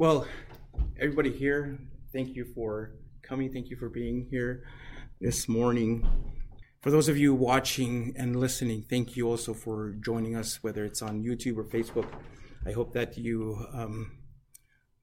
[0.00, 0.26] Well,
[0.98, 1.78] everybody here,
[2.10, 3.52] thank you for coming.
[3.52, 4.62] Thank you for being here
[5.20, 6.08] this morning.
[6.80, 11.02] For those of you watching and listening, thank you also for joining us, whether it's
[11.02, 12.06] on YouTube or Facebook.
[12.66, 14.12] I hope that you um,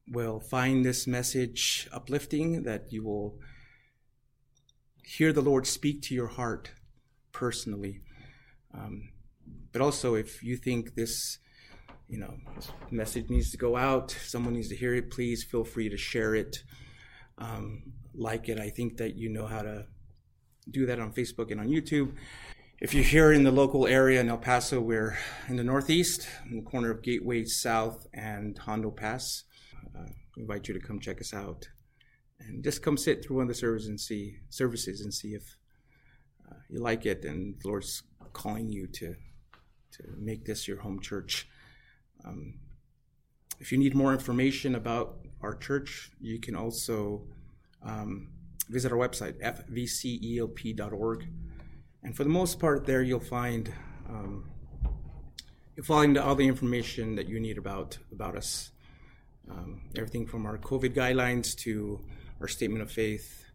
[0.07, 3.37] will find this message uplifting, that you will
[5.03, 6.71] hear the Lord speak to your heart
[7.31, 8.01] personally.
[8.73, 9.09] Um,
[9.71, 11.37] but also, if you think this
[12.07, 14.11] you know, this message needs to go out.
[14.11, 15.11] Someone needs to hear it.
[15.11, 16.63] Please feel free to share it,
[17.37, 18.59] um, like it.
[18.59, 19.85] I think that you know how to
[20.69, 22.13] do that on Facebook and on YouTube.
[22.79, 25.17] If you're here in the local area in El Paso, we're
[25.47, 29.43] in the Northeast, in the corner of Gateway South and Hondo Pass.
[29.97, 30.05] Uh,
[30.37, 31.67] invite you to come check us out
[32.39, 35.57] and just come sit through one of the services and see services and see if
[36.49, 39.15] uh, you like it and the Lord's calling you to
[39.89, 41.47] to make this your home church.
[42.27, 42.59] Um,
[43.59, 47.23] if you need more information about our church, you can also
[47.83, 48.29] um,
[48.69, 51.27] visit our website, fvcelp.org.
[52.03, 53.71] And for the most part, there you'll find
[54.09, 54.49] um,
[55.75, 58.71] you'll find all the information that you need about about us.
[59.49, 62.01] Um, everything from our COVID guidelines to
[62.41, 63.45] our statement of faith.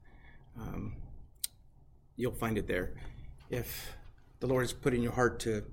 [0.59, 0.97] Um,
[2.17, 2.95] you'll find it there.
[3.51, 3.95] If
[4.41, 5.65] the Lord has put in your heart to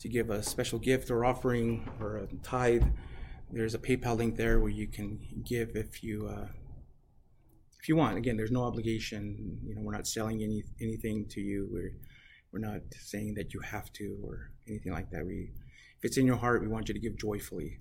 [0.00, 2.84] to give a special gift or offering or a tithe,
[3.52, 6.48] there's a PayPal link there where you can give if you uh,
[7.78, 8.16] if you want.
[8.16, 9.58] Again, there's no obligation.
[9.64, 11.68] You know, we're not selling any anything to you.
[11.70, 11.92] We're
[12.52, 15.24] we're not saying that you have to or anything like that.
[15.26, 15.50] We
[15.98, 17.78] if it's in your heart, we want you to give joyfully.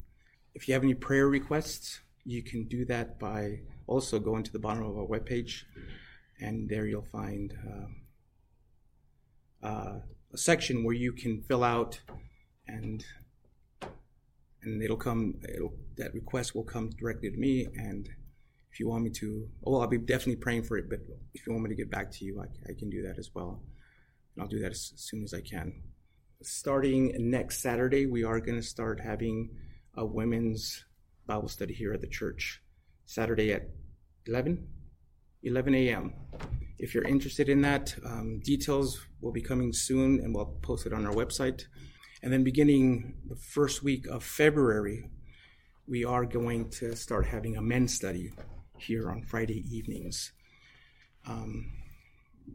[0.53, 4.59] If you have any prayer requests, you can do that by also going to the
[4.59, 5.63] bottom of our webpage,
[6.41, 7.53] and there you'll find.
[7.65, 7.87] Uh,
[9.61, 9.99] uh,
[10.33, 11.99] a section where you can fill out
[12.67, 13.05] and
[14.61, 18.09] and it'll come it'll, that request will come directly to me and
[18.71, 20.99] if you want me to oh i'll be definitely praying for it but
[21.33, 23.31] if you want me to get back to you i, I can do that as
[23.33, 23.61] well.
[24.35, 25.73] And i'll do that as, as soon as i can.
[26.41, 29.49] Starting next saturday we are going to start having
[29.95, 30.85] a women's
[31.25, 32.61] bible study here at the church.
[33.05, 33.69] Saturday at
[34.27, 34.67] 11
[35.41, 36.13] 11 a.m
[36.79, 40.93] if you're interested in that, um, details will be coming soon and we'll post it
[40.93, 41.63] on our website.
[42.23, 45.09] And then beginning the first week of February,
[45.87, 48.31] we are going to start having a men's study
[48.77, 50.31] here on Friday evenings.
[51.27, 51.71] Um,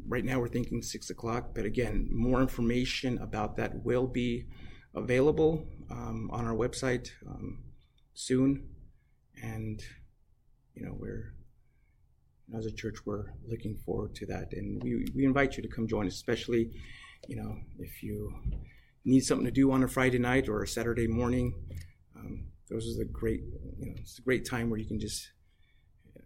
[0.09, 4.47] right now we're thinking six o'clock, but again, more information about that will be
[4.95, 7.65] available um, on our website um,
[8.15, 8.69] soon.
[9.43, 9.83] And,
[10.75, 11.34] you know, we're
[12.53, 15.89] as a church, we're looking forward to that, and we we invite you to come
[15.89, 16.71] join us, especially,
[17.27, 18.35] you know, if you
[19.05, 21.55] need something to do on a Friday night or a Saturday morning.
[22.17, 23.43] Um, those are the great,
[23.79, 25.31] you know, it's a great time where you can just
[26.17, 26.21] uh,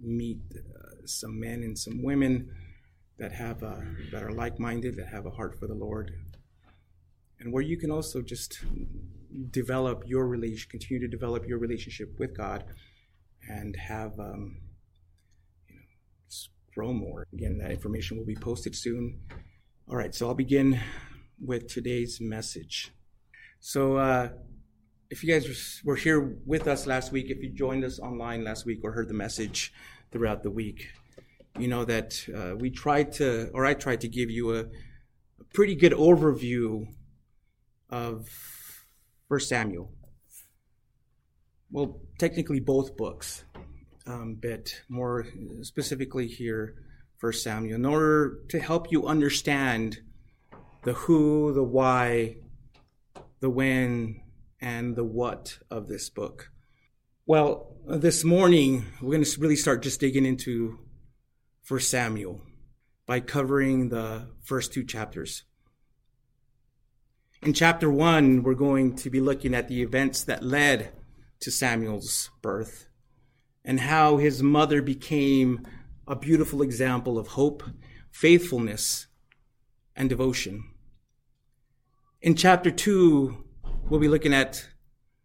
[0.00, 2.50] meet uh, some men and some women
[3.18, 3.80] that have uh,
[4.12, 6.12] that are like-minded, that have a heart for the Lord,
[7.40, 8.64] and where you can also just
[9.50, 12.64] develop your relation, continue to develop your relationship with God,
[13.48, 14.18] and have.
[14.18, 14.62] Um,
[16.78, 17.24] grow.
[17.32, 19.18] Again, that information will be posted soon.
[19.88, 20.80] All right, so I'll begin
[21.40, 22.92] with today's message.
[23.58, 24.28] So, uh,
[25.10, 28.64] if you guys were here with us last week, if you joined us online last
[28.64, 29.72] week or heard the message
[30.12, 30.92] throughout the week,
[31.58, 35.44] you know that uh, we tried to, or I tried to give you a, a
[35.52, 36.86] pretty good overview
[37.90, 38.28] of
[39.28, 39.90] First Samuel.
[41.72, 43.44] Well, technically both books
[44.08, 45.26] um, bit more
[45.62, 46.74] specifically here,
[47.18, 49.98] First Samuel, in order to help you understand
[50.84, 52.36] the who, the why,
[53.40, 54.22] the when,
[54.60, 56.50] and the what of this book.
[57.26, 60.78] Well, this morning we're going to really start just digging into
[61.62, 62.40] First Samuel
[63.06, 65.44] by covering the first two chapters.
[67.42, 70.92] In chapter one, we're going to be looking at the events that led
[71.40, 72.87] to Samuel's birth
[73.68, 75.60] and how his mother became
[76.06, 77.62] a beautiful example of hope,
[78.10, 79.08] faithfulness,
[79.94, 80.64] and devotion.
[82.22, 83.44] In chapter two,
[83.90, 84.66] we'll be looking at,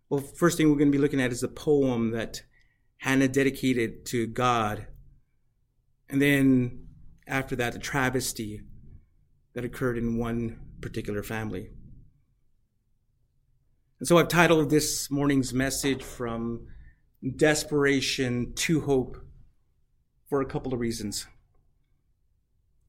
[0.10, 2.44] well, first thing we're going to be looking at is a poem that
[2.98, 4.88] Hannah dedicated to God.
[6.10, 6.88] And then
[7.25, 8.60] after that, a travesty
[9.54, 11.69] that occurred in one particular family.
[14.00, 16.68] And so I've titled this morning's message from
[17.36, 19.18] desperation to hope
[20.28, 21.25] for a couple of reasons.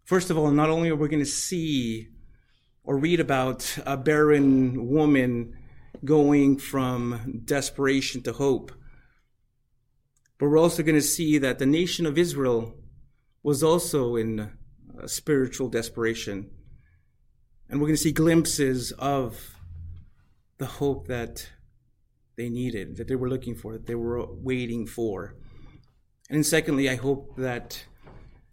[0.04, 2.08] First of all, not only are we going to see
[2.82, 5.56] or read about a barren woman
[6.04, 8.72] going from desperation to hope,
[10.38, 12.74] But we're also going to see that the nation of Israel
[13.42, 16.50] was also in uh, spiritual desperation.
[17.68, 19.56] And we're going to see glimpses of
[20.58, 21.48] the hope that
[22.36, 25.34] they needed, that they were looking for, that they were waiting for.
[26.30, 27.84] And secondly, I hope that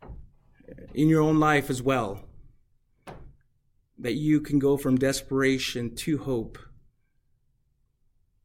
[0.04, 0.06] uh,
[0.94, 2.28] in your own life as well,
[3.98, 6.58] that you can go from desperation to hope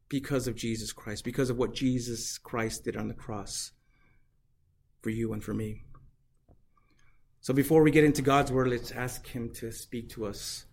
[0.09, 3.71] because of Jesus Christ, because of what Jesus Christ did on the cross
[5.01, 5.83] for you and for me.
[7.41, 10.65] So before we get into God's word, let's ask Him to speak to us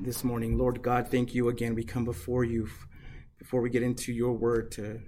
[0.00, 0.58] this morning.
[0.58, 1.74] Lord God, thank you again.
[1.74, 2.68] We come before you
[3.44, 4.98] before we get into your word to,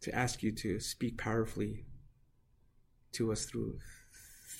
[0.00, 1.84] to ask you to speak powerfully
[3.10, 3.76] to us through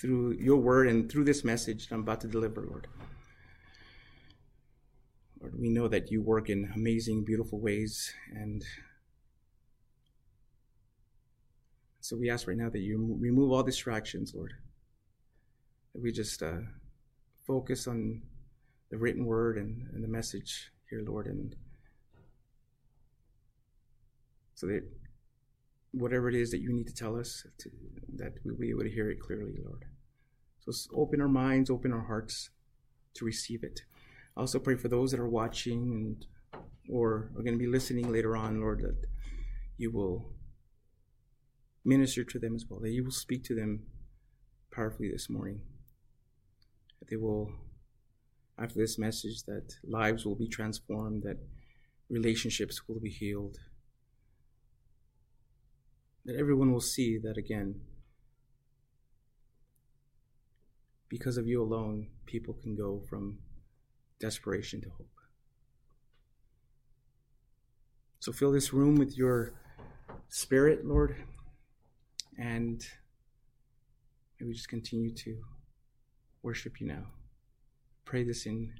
[0.01, 2.89] through your word and through this message that I'm about to deliver, Lord.
[5.41, 8.65] Lord, we know that you work in amazing, beautiful ways and
[12.01, 14.55] So we ask right now that you remove all distractions, Lord.
[15.95, 16.61] That we just uh,
[17.47, 18.23] focus on
[18.91, 21.55] the written word and, and the message here, Lord, and
[24.59, 24.83] so that
[25.93, 27.71] whatever it is that you need to tell us, to,
[28.17, 29.85] that we'll be able to hear it clearly, Lord.
[30.59, 32.51] So open our minds, open our hearts
[33.15, 33.83] to receive it.
[34.37, 36.27] I also pray for those that are watching and
[36.91, 39.07] or are going to be listening later on, Lord, that
[39.77, 40.33] you will
[41.85, 43.85] minister to them as well, that you will speak to them
[44.73, 45.61] powerfully this morning.
[46.99, 47.53] That they will,
[48.59, 51.39] after this message, that lives will be transformed, that
[52.11, 53.59] relationships will be healed,
[56.29, 57.75] that everyone will see that again,
[61.09, 63.39] because of you alone, people can go from
[64.21, 65.09] desperation to hope.
[68.21, 69.55] So fill this room with your
[70.29, 71.17] spirit, Lord.
[72.39, 72.87] And
[74.39, 75.39] may we just continue to
[76.43, 77.07] worship you now.
[78.05, 78.71] Pray this in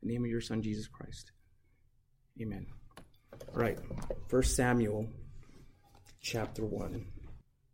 [0.00, 1.32] the name of your Son, Jesus Christ.
[2.40, 2.64] Amen.
[3.52, 3.78] All right,
[4.28, 5.08] First Samuel
[6.22, 7.06] chapter 1.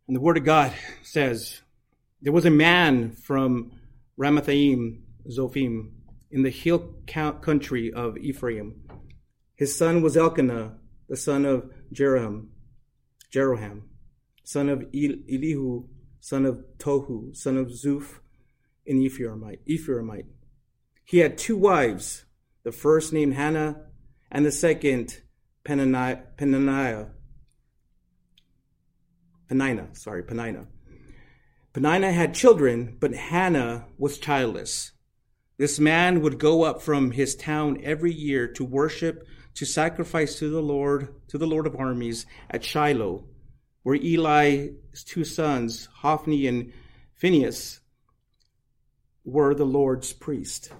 [0.07, 0.73] And the Word of God
[1.03, 1.61] says,
[2.21, 3.71] There was a man from
[4.19, 5.91] Ramathaim, Zophim,
[6.31, 8.81] in the hill country of Ephraim.
[9.55, 12.47] His son was Elkanah, the son of Jeroham.
[13.33, 13.83] Jeroham
[14.49, 15.87] son of Elihu,
[16.19, 18.19] son of Tohu, son of Zuph,
[18.87, 19.59] an Ephraimite.
[19.69, 20.25] Ephraimite.
[21.05, 22.25] He had two wives,
[22.63, 23.85] the first named Hannah,
[24.31, 25.21] and the second.
[25.63, 27.11] Penaniah.
[29.49, 30.67] Peninnah, sorry, Peninnah.
[31.73, 34.91] Peninnah had children, but Hannah was childless.
[35.57, 40.49] This man would go up from his town every year to worship, to sacrifice to
[40.49, 43.25] the Lord, to the Lord of armies at Shiloh,
[43.83, 46.71] where Eli's two sons, Hophni and
[47.15, 47.81] Phinehas,
[49.25, 50.71] were the Lord's priest.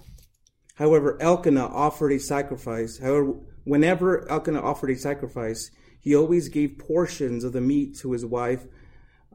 [0.76, 3.00] However, Elkanah offered a sacrifice.
[3.00, 3.34] However,
[3.64, 8.66] whenever Elkanah offered a sacrifice, he always gave portions of the meat to his wife,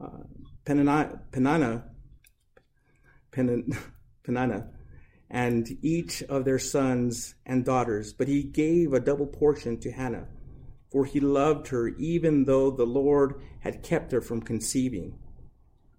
[0.01, 0.23] uh,
[0.65, 1.83] Penana, Penana,
[5.29, 8.13] and each of their sons and daughters.
[8.13, 10.27] But he gave a double portion to Hannah
[10.95, 15.19] for he loved her even though the Lord had kept her from conceiving.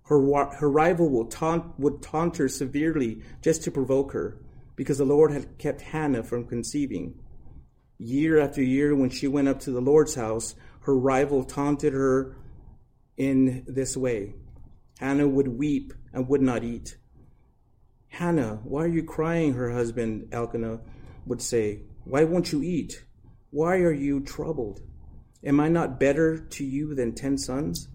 [0.04, 0.18] Her,
[0.54, 4.40] her rival would taunt, would taunt her severely just to provoke her,
[4.74, 7.20] because the Lord had kept Hannah from conceiving.
[7.98, 12.36] Year after year, when she went up to the Lord's house, her rival taunted her
[13.16, 14.34] in this way.
[14.98, 16.96] Hannah would weep and would not eat.
[18.08, 19.54] Hannah, why are you crying?
[19.54, 20.80] Her husband Elkanah
[21.26, 21.82] would say.
[22.04, 23.04] Why won't you eat?
[23.50, 24.80] Why are you troubled?
[25.44, 27.88] Am I not better to you than ten sons?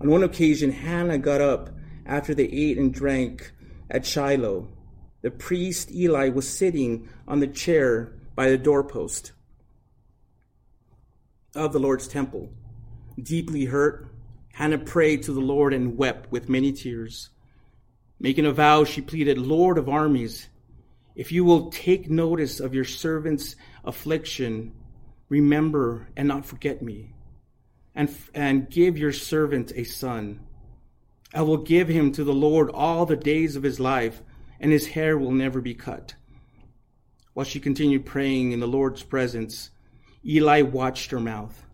[0.00, 1.70] On one occasion, Hannah got up
[2.04, 3.52] after they ate and drank
[3.90, 4.68] at Shiloh.
[5.22, 9.32] The priest Eli was sitting on the chair by the doorpost
[11.54, 12.50] of the Lord's temple.
[13.20, 14.08] Deeply hurt,
[14.52, 17.30] Hannah prayed to the Lord and wept with many tears.
[18.20, 20.48] Making a vow, she pleaded, Lord of armies,
[21.14, 24.72] if you will take notice of your servant's affliction,
[25.30, 27.14] remember and not forget me,
[27.94, 30.40] and, and give your servant a son.
[31.34, 34.22] I will give him to the Lord all the days of his life,
[34.60, 36.14] and his hair will never be cut.
[37.36, 39.68] While she continued praying in the Lord's presence,
[40.24, 41.66] Eli watched her mouth.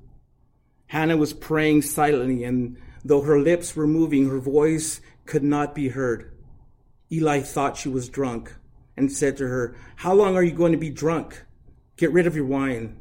[0.87, 5.87] Hannah was praying silently, and though her lips were moving, her voice could not be
[5.87, 6.37] heard.
[7.13, 8.53] Eli thought she was drunk
[8.97, 11.45] and said to her, How long are you going to be drunk?
[11.97, 12.99] Get rid of your wine.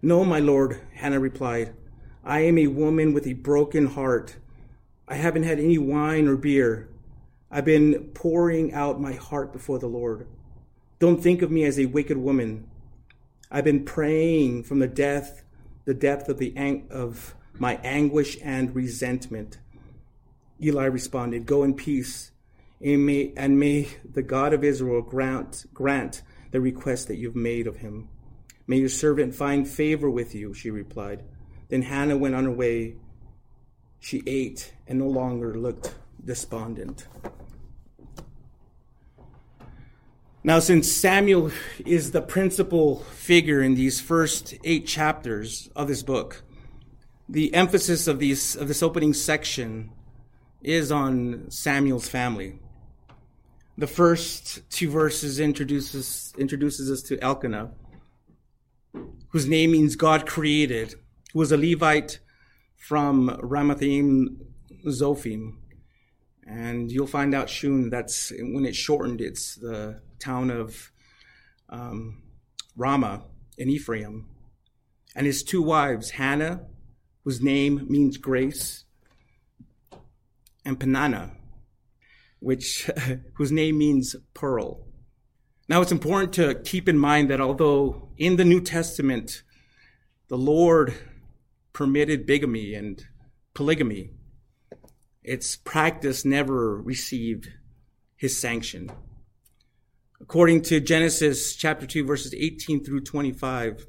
[0.00, 1.74] No, my lord, Hannah replied.
[2.22, 4.36] I am a woman with a broken heart.
[5.08, 6.88] I haven't had any wine or beer.
[7.50, 10.28] I've been pouring out my heart before the Lord.
[10.98, 12.68] Don't think of me as a wicked woman.
[13.50, 15.42] I've been praying from the depth,
[15.84, 19.58] the depth of the ang- of my anguish and resentment.
[20.62, 22.30] Eli responded, Go in peace,
[22.80, 27.66] and may, and may the God of Israel grant, grant the request that you've made
[27.66, 28.08] of him.
[28.66, 31.22] May your servant find favor with you, she replied.
[31.68, 32.96] Then Hannah went on her way.
[34.00, 37.06] She ate and no longer looked despondent.
[40.46, 41.50] Now, since Samuel
[41.84, 46.44] is the principal figure in these first eight chapters of this book,
[47.28, 49.90] the emphasis of, these, of this opening section
[50.62, 52.60] is on Samuel's family.
[53.76, 57.72] The first two verses introduces, introduces us to Elkanah,
[59.30, 60.94] whose name means God created,
[61.32, 62.20] who was a Levite
[62.76, 64.36] from Ramathaim
[64.86, 65.56] Zophim.
[66.46, 70.92] And you'll find out soon that's when it's shortened, it's the town of
[71.68, 72.22] um,
[72.76, 73.24] Ramah
[73.58, 74.28] in Ephraim.
[75.14, 76.66] And his two wives, Hannah,
[77.24, 78.84] whose name means grace,
[80.64, 81.32] and Peninnah,
[82.40, 82.90] which
[83.34, 84.86] whose name means pearl.
[85.68, 89.42] Now it's important to keep in mind that although in the New Testament
[90.28, 90.94] the Lord
[91.72, 93.04] permitted bigamy and
[93.54, 94.10] polygamy,
[95.22, 97.48] its practice never received
[98.16, 98.90] his sanction.
[100.28, 103.86] According to Genesis chapter 2 verses 18 through 25,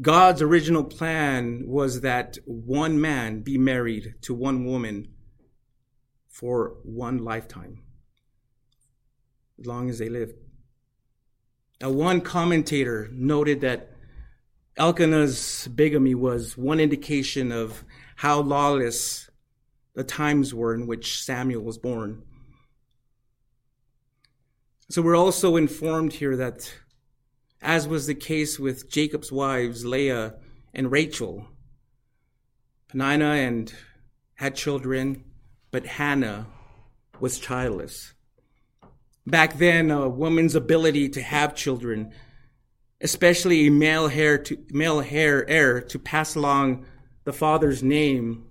[0.00, 5.08] God's original plan was that one man be married to one woman
[6.28, 7.82] for one lifetime,
[9.58, 10.34] as long as they lived.
[11.80, 13.90] Now, one commentator noted that
[14.76, 17.82] Elkanah's bigamy was one indication of
[18.14, 19.28] how lawless
[19.94, 22.22] the times were in which Samuel was born.
[24.90, 26.72] So we're also informed here that
[27.60, 30.36] as was the case with Jacob's wives, Leah
[30.72, 31.46] and Rachel.
[32.88, 33.74] Peninnah and
[34.36, 35.24] had children,
[35.70, 36.46] but Hannah
[37.20, 38.14] was childless.
[39.26, 42.14] Back then, a woman's ability to have children,
[43.02, 46.86] especially a male heir to male heir, heir to pass along
[47.24, 48.46] the father's name,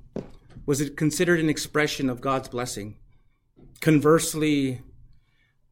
[0.67, 2.99] was considered an expression of God's blessing.
[3.81, 4.81] Conversely,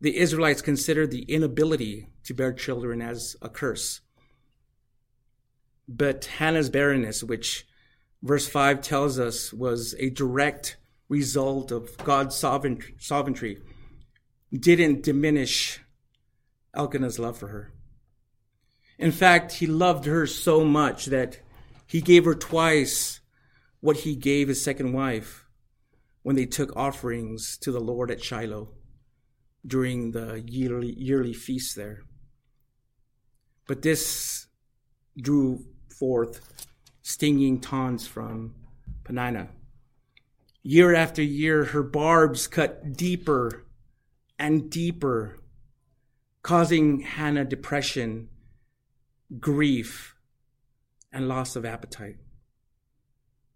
[0.05, 4.01] the Israelites considered the inability to bear children as a curse.
[5.87, 7.65] But Hannah's barrenness, which
[8.21, 10.77] verse 5 tells us was a direct
[11.09, 13.57] result of God's sovereignty,
[14.53, 15.79] didn't diminish
[16.75, 17.73] Elkanah's love for her.
[18.99, 21.39] In fact, he loved her so much that
[21.87, 23.21] he gave her twice
[23.79, 25.47] what he gave his second wife
[26.21, 28.69] when they took offerings to the Lord at Shiloh
[29.65, 32.03] during the yearly, yearly feast there.
[33.67, 34.47] But this
[35.17, 36.67] drew forth
[37.01, 38.55] stinging taunts from
[39.03, 39.49] Peninnah.
[40.61, 43.65] Year after year, her barbs cut deeper
[44.37, 45.39] and deeper,
[46.41, 48.29] causing Hannah depression,
[49.39, 50.15] grief,
[51.11, 52.17] and loss of appetite.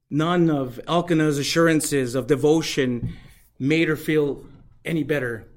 [0.09, 3.13] None of Elkanah's assurances of devotion
[3.59, 4.45] made her feel
[4.85, 5.47] any better.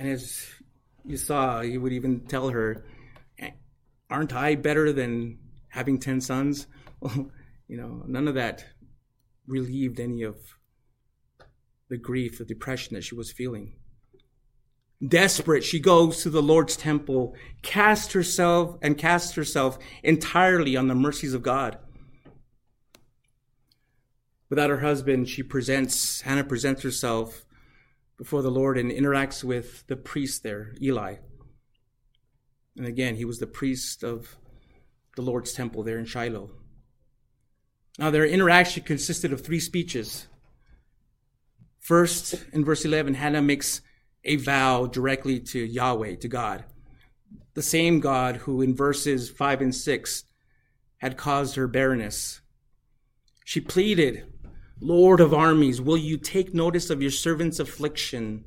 [0.00, 0.46] And as
[1.04, 2.86] you saw, he would even tell her,
[4.08, 5.38] Aren't I better than
[5.68, 6.66] having 10 sons?
[7.00, 7.30] Well,
[7.68, 8.64] you know, none of that
[9.46, 10.36] relieved any of
[11.88, 13.76] the grief, the depression that she was feeling.
[15.06, 20.94] Desperate, she goes to the Lord's temple, casts herself and casts herself entirely on the
[20.94, 21.78] mercies of God.
[24.48, 27.44] Without her husband, she presents, Hannah presents herself
[28.20, 31.14] before the Lord and interacts with the priest there, Eli.
[32.76, 34.36] And again, he was the priest of
[35.16, 36.50] the Lord's temple there in Shiloh.
[37.98, 40.26] Now, their interaction consisted of three speeches.
[41.78, 43.80] First, in verse 11, Hannah makes
[44.22, 46.64] a vow directly to Yahweh, to God,
[47.54, 50.24] the same God who in verses 5 and 6
[50.98, 52.42] had caused her barrenness.
[53.46, 54.29] She pleaded
[54.80, 58.44] Lord of armies, will you take notice of your servant's affliction?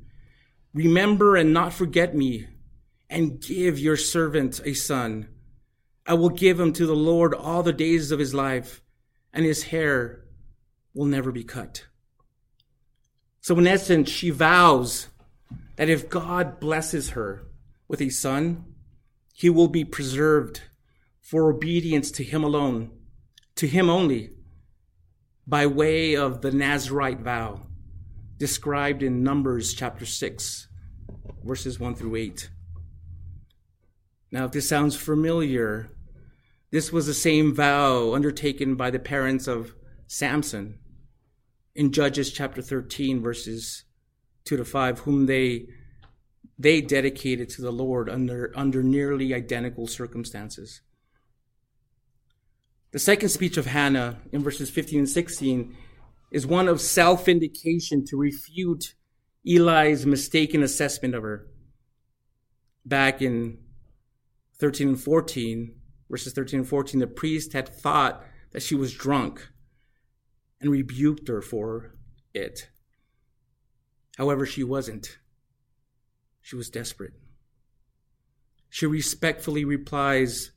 [0.73, 2.47] Remember and not forget me,
[3.09, 5.27] and give your servant a son.
[6.07, 8.81] I will give him to the Lord all the days of his life,
[9.31, 10.25] and his hair
[10.93, 11.85] will never be cut.
[13.39, 15.09] So, in essence, she vows
[15.75, 17.45] that if God blesses her
[17.87, 18.65] with a son,
[19.33, 20.61] he will be preserved
[21.19, 22.91] for obedience to him alone,
[23.55, 24.32] to him only,
[25.45, 27.67] by way of the Nazarite vow
[28.37, 30.67] described in Numbers chapter 6,
[31.43, 32.49] verses 1 through 8.
[34.31, 35.91] Now, if this sounds familiar,
[36.71, 39.75] this was the same vow undertaken by the parents of
[40.07, 40.79] Samson
[41.75, 43.83] in Judges chapter 13, verses
[44.45, 45.67] 2 to 5, whom they
[46.57, 50.81] they dedicated to the Lord under, under nearly identical circumstances.
[52.93, 55.75] The second speech of Hannah in verses 15 and 16
[56.31, 58.93] is one of self vindication to refute
[59.45, 61.47] Eli's mistaken assessment of her.
[62.85, 63.57] Back in
[64.59, 65.75] 13 and 14,
[66.07, 69.49] verses 13 and 14, the priest had thought that she was drunk
[70.61, 71.95] and rebuked her for
[72.31, 72.69] it.
[74.17, 75.17] However, she wasn't.
[76.41, 77.13] She was desperate.
[78.69, 80.51] She respectfully replies,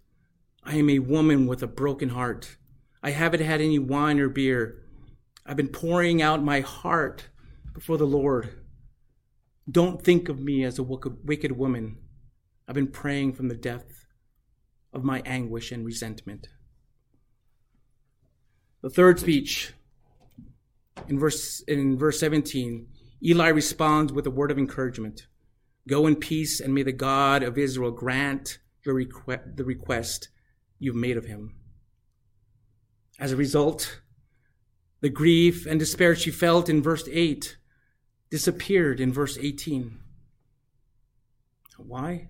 [0.67, 2.57] I am a woman with a broken heart.
[3.01, 4.83] I haven't had any wine or beer.
[5.47, 7.29] I've been pouring out my heart
[7.73, 8.65] before the Lord.
[9.71, 11.99] Don't think of me as a wicked woman.
[12.67, 14.07] I've been praying from the depth
[14.93, 16.49] of my anguish and resentment.
[18.83, 19.73] The third speech
[21.07, 22.89] in verse in verse 17,
[23.23, 25.29] Eli responds with a word of encouragement.
[25.87, 30.31] Go in peace, and may the God of Israel grant your requ- the request
[30.79, 31.55] you've made of him.
[33.19, 34.01] As a result,
[35.01, 37.57] the grief and despair she felt in verse 8
[38.31, 39.99] disappeared in verse 18.
[41.79, 42.29] Why?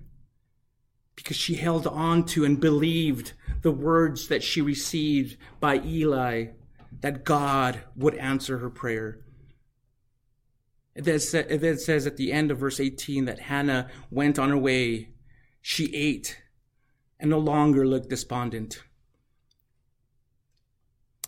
[1.15, 6.49] Because she held on to and believed the words that she received by Eli
[7.00, 9.21] that God would answer her prayer.
[10.95, 11.19] It then
[11.79, 15.11] says at the end of verse 18 that Hannah went on her way.
[15.61, 16.38] She ate
[17.19, 18.83] and no longer looked despondent.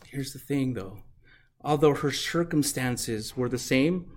[0.06, 1.02] Here's the thing, though.
[1.60, 4.10] Although her circumstances were the same,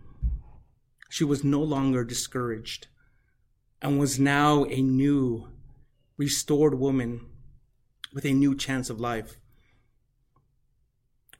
[1.10, 2.88] she was no longer discouraged
[3.82, 5.50] and was now a new,
[6.18, 7.26] restored woman
[8.14, 9.38] with a new chance of life.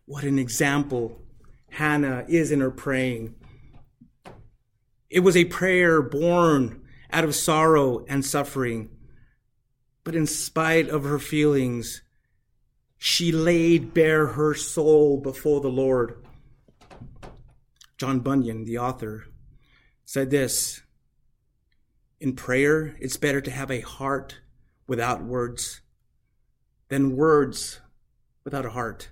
[0.06, 1.22] What an example
[1.70, 3.36] Hannah is in her praying
[5.12, 8.90] it was a prayer born out of sorrow and suffering.
[10.04, 12.02] But in spite of her feelings,
[12.98, 16.24] she laid bare her soul before the Lord.
[17.98, 19.26] John Bunyan, the author,
[20.06, 20.82] said this
[22.20, 24.40] In prayer, it's better to have a heart
[24.88, 25.82] without words
[26.90, 27.80] than words
[28.44, 29.12] without a heart.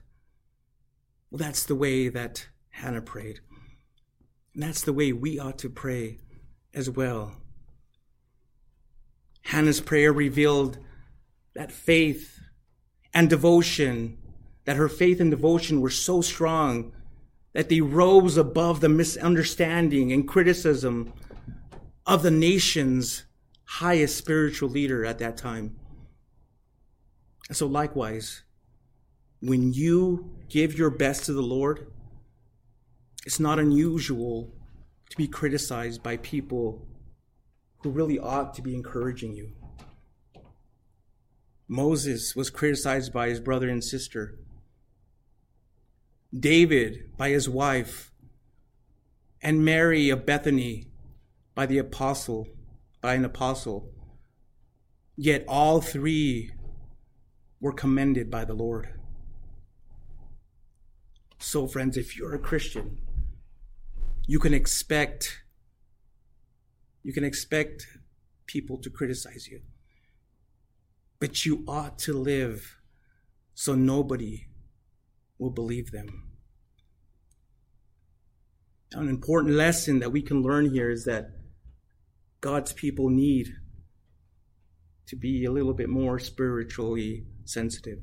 [1.31, 3.39] Well, that's the way that Hannah prayed.
[4.53, 6.17] And that's the way we ought to pray
[6.73, 7.37] as well.
[9.43, 10.77] Hannah's prayer revealed
[11.53, 12.39] that faith
[13.13, 14.17] and devotion,
[14.65, 16.91] that her faith and devotion were so strong
[17.53, 21.11] that they rose above the misunderstanding and criticism
[22.05, 23.23] of the nation's
[23.65, 25.75] highest spiritual leader at that time.
[27.47, 28.43] And so, likewise,
[29.41, 31.87] when you give your best to the Lord,
[33.25, 34.53] it's not unusual
[35.09, 36.87] to be criticized by people
[37.81, 39.51] who really ought to be encouraging you.
[41.67, 44.39] Moses was criticized by his brother and sister.
[46.37, 48.11] David by his wife.
[49.41, 50.87] And Mary of Bethany
[51.55, 52.47] by the apostle,
[53.01, 53.91] by an apostle.
[55.15, 56.51] Yet all three
[57.61, 58.89] were commended by the Lord.
[61.37, 62.97] So, friends, if you're a Christian,
[64.27, 65.41] you can expect
[67.03, 67.87] you can expect
[68.45, 69.61] people to criticize you.
[71.19, 72.77] But you ought to live
[73.53, 74.47] so nobody
[75.37, 76.23] will believe them.
[78.93, 81.31] An important lesson that we can learn here is that
[82.41, 83.53] God's people need
[85.07, 87.99] to be a little bit more spiritually sensitive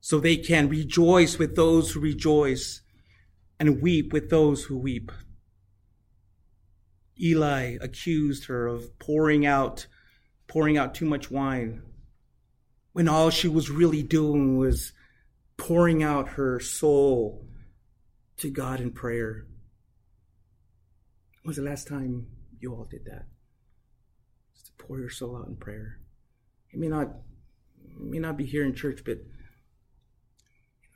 [0.00, 2.82] so they can rejoice with those who rejoice
[3.58, 5.10] and weep with those who weep.
[7.20, 9.86] Eli accused her of pouring out
[10.46, 11.82] pouring out too much wine
[12.92, 14.92] when all she was really doing was
[15.56, 17.46] pouring out her soul
[18.38, 19.46] to God in prayer.
[21.42, 22.26] When was the last time
[22.60, 23.26] you all did that?
[24.54, 26.00] Just to pour your soul out in prayer.
[26.72, 27.08] It may not
[27.84, 29.18] it may not be here in church, but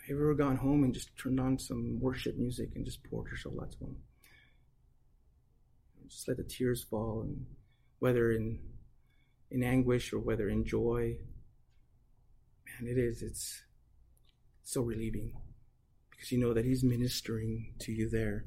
[0.01, 3.29] have you ever gone home and just turned on some worship music and just poured
[3.29, 3.97] your soul out to him?
[6.13, 7.47] Just let the tears fall, and
[7.99, 8.61] whether in
[9.51, 11.19] in anguish or whether in joy,
[12.81, 13.63] Man, it is, it's
[14.63, 15.35] so relieving
[16.11, 18.45] because you know that He's ministering to you there.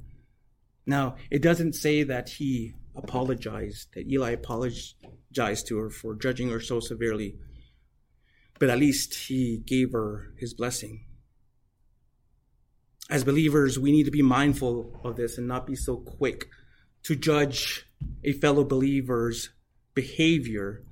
[0.86, 6.60] Now, it doesn't say that He apologized, that Eli apologized to her for judging her
[6.60, 7.36] so severely,
[8.60, 11.06] but at least He gave her His blessing.
[13.10, 16.48] As believers, we need to be mindful of this and not be so quick
[17.06, 17.86] to judge
[18.24, 19.52] a fellow believer's
[19.94, 20.84] behavior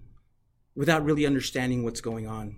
[0.75, 2.55] without really understanding what's going on.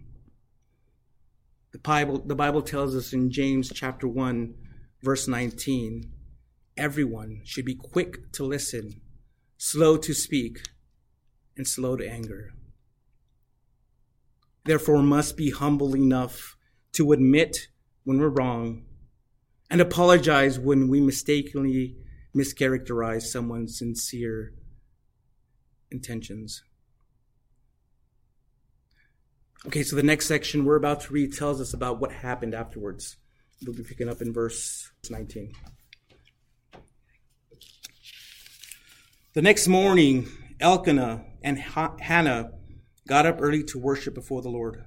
[1.71, 4.55] The Bible, the Bible tells us in James chapter 1,
[5.01, 6.11] verse 19,
[6.75, 8.99] everyone should be quick to listen,
[9.57, 10.61] slow to speak,
[11.55, 12.51] and slow to anger.
[14.65, 16.57] Therefore, must be humble enough
[16.91, 17.69] to admit
[18.03, 18.83] when we're wrong
[19.69, 21.95] and apologize when we mistakenly
[22.35, 24.53] mischaracterize someone's sincere
[25.91, 26.63] intentions.
[29.65, 33.17] Okay, so the next section we're about to read tells us about what happened afterwards.
[33.65, 35.53] We'll be picking up in verse 19.
[39.33, 40.27] The next morning,
[40.59, 42.51] Elkanah and Hannah
[43.07, 44.83] got up early to worship before the Lord.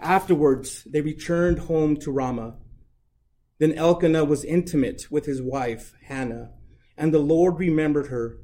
[0.00, 2.56] Afterwards, they returned home to Ramah.
[3.62, 6.50] Then Elkanah was intimate with his wife, Hannah,
[6.96, 8.38] and the Lord remembered her.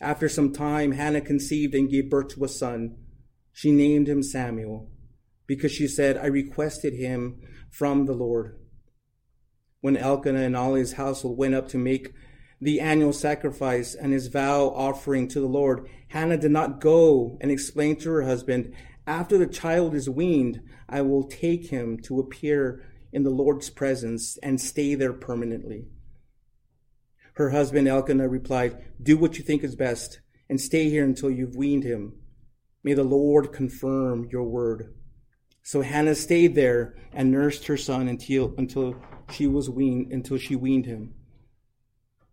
[0.00, 2.96] After some time, Hannah conceived and gave birth to a son.
[3.52, 4.90] She named him Samuel
[5.46, 7.38] because she said, I requested him
[7.70, 8.58] from the Lord.
[9.82, 12.14] When Elkanah and all his household went up to make
[12.58, 17.50] the annual sacrifice and his vow offering to the Lord, Hannah did not go and
[17.50, 18.72] explain to her husband,
[19.06, 24.36] After the child is weaned, I will take him to appear in the Lord's presence
[24.42, 25.86] and stay there permanently.
[27.34, 31.56] Her husband Elkanah replied, Do what you think is best and stay here until you've
[31.56, 32.14] weaned him.
[32.82, 34.94] May the Lord confirm your word.
[35.62, 38.94] So Hannah stayed there and nursed her son until, until
[39.30, 41.14] she was weaned, until she weaned him.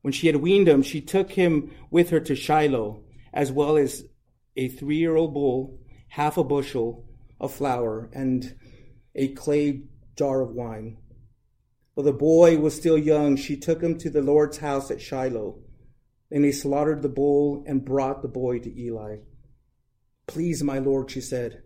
[0.03, 4.05] When she had weaned him, she took him with her to Shiloh, as well as
[4.55, 7.05] a three year old bull, half a bushel
[7.39, 8.55] of flour, and
[9.15, 9.81] a clay
[10.15, 10.97] jar of wine.
[11.93, 15.59] While the boy was still young, she took him to the Lord's house at Shiloh.
[16.29, 19.17] Then they slaughtered the bull and brought the boy to Eli.
[20.25, 21.61] Please, my Lord, she said,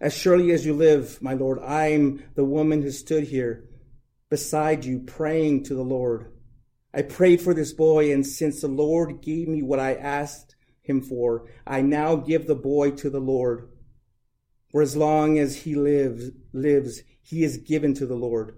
[0.00, 3.68] as surely as you live, my Lord, I'm the woman who stood here
[4.30, 6.32] beside you praying to the Lord.
[6.94, 11.02] I prayed for this boy, and since the Lord gave me what I asked him
[11.02, 13.68] for, I now give the boy to the Lord.
[14.70, 18.56] For as long as he lives, lives, he is given to the Lord.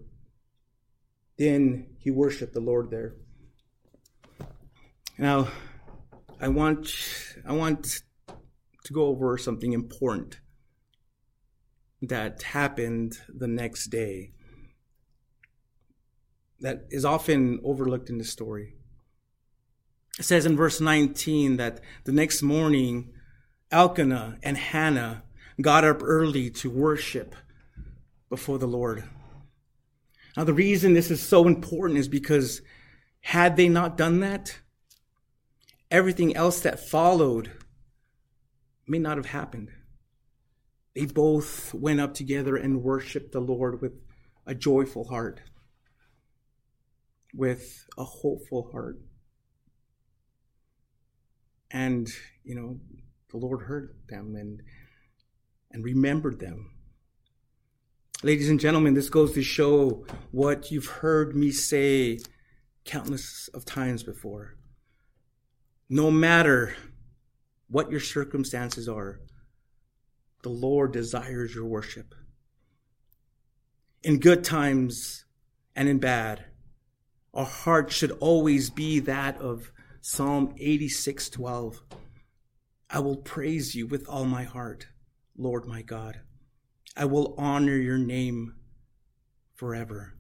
[1.37, 3.17] Then he worshiped the Lord there.
[5.19, 5.49] Now,
[6.41, 6.89] I want,
[7.45, 8.03] I want
[8.85, 10.39] to go over something important
[12.01, 14.35] that happened the next day
[16.61, 18.77] that is often overlooked in the story.
[20.17, 23.11] It says in verse 19 that the next morning,
[23.73, 25.25] Elkanah and Hannah
[25.61, 27.35] got up early to worship
[28.31, 29.05] before the Lord.
[30.37, 32.63] Now, the reason this is so important is because
[33.21, 34.61] had they not done that,
[35.91, 37.51] everything else that followed
[38.87, 39.71] may not have happened.
[40.95, 43.93] They both went up together and worshiped the Lord with
[44.47, 45.41] a joyful heart,
[47.35, 48.99] with a hopeful heart.
[51.71, 52.09] And,
[52.43, 52.81] you know,
[53.31, 54.63] the Lord heard them and,
[55.71, 56.73] and remembered them.
[58.23, 62.19] Ladies and gentlemen, this goes to show what you've heard me say
[62.85, 64.57] countless of times before.
[65.89, 66.77] No matter
[67.71, 69.21] what your circumstances are,
[70.43, 72.15] the Lord desires your worship.
[74.03, 75.25] In good times
[75.75, 76.45] and in bad,
[77.33, 81.81] our heart should always be that of Psalm 86:12.
[82.91, 84.89] I will praise you with all my heart,
[85.39, 86.21] Lord my God.
[87.01, 88.57] I will honor your name
[89.55, 90.19] forever.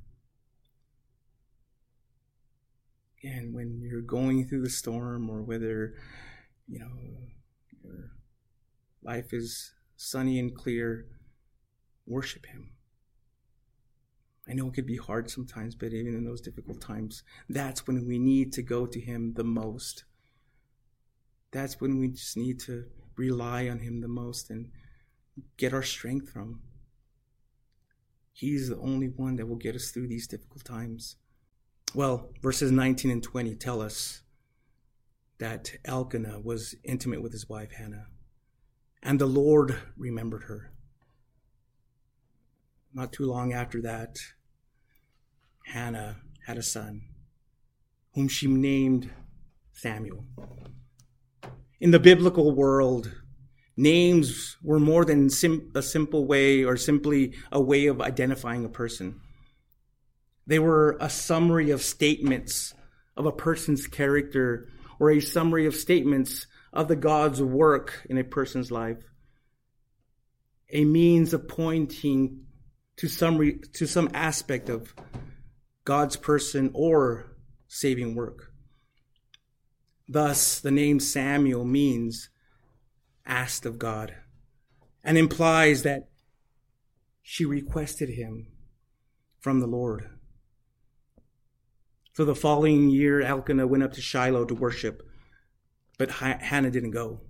[3.23, 5.93] And when you're going through the storm or whether,
[6.66, 6.88] you know,
[7.85, 8.12] your
[9.03, 11.05] life is sunny and clear,
[12.07, 12.71] worship Him.
[14.49, 18.09] I know it could be hard sometimes, but even in those difficult times, that's when
[18.09, 20.05] we need to go to Him the most.
[21.53, 24.71] That's when we just need to rely on Him the most and
[25.59, 26.62] get our strength from.
[28.33, 31.16] He's the only one that will get us through these difficult times.
[31.95, 34.23] Well, verses 19 and 20 tell us
[35.38, 38.07] that Elkanah was intimate with his wife Hannah.
[39.03, 40.73] And the Lord remembered her.
[42.93, 44.19] not too long after that,
[45.66, 46.16] Hannah
[46.47, 47.03] had a son,
[48.14, 49.11] whom she named
[49.73, 50.25] Samuel.
[51.81, 53.23] In the biblical world,
[53.76, 58.68] names were more than sim- a simple way or simply a way of identifying a
[58.68, 59.20] person.
[60.46, 62.74] They were a summary of statements
[63.16, 68.24] of a person's character or a summary of statements of the God's work in a
[68.24, 69.02] person's life.
[70.72, 72.46] A means of pointing
[72.96, 74.94] to some, re- to some aspect of
[75.85, 78.52] God's person or saving work.
[80.09, 82.28] Thus, the name Samuel means
[83.31, 84.14] asked of God
[85.03, 86.09] and implies that
[87.23, 88.49] she requested him
[89.38, 90.11] from the Lord.
[92.12, 95.03] So the following year, Elkanah went up to Shiloh to worship,
[95.97, 97.21] but Hannah didn't go.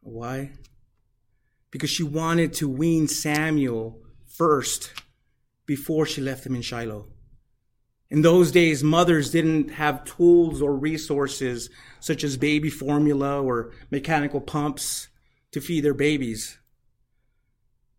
[0.00, 0.52] Why?
[1.70, 4.92] Because she wanted to wean Samuel first
[5.66, 7.08] before she left him in Shiloh.
[8.14, 14.40] In those days, mothers didn't have tools or resources such as baby formula or mechanical
[14.40, 15.08] pumps
[15.50, 16.60] to feed their babies.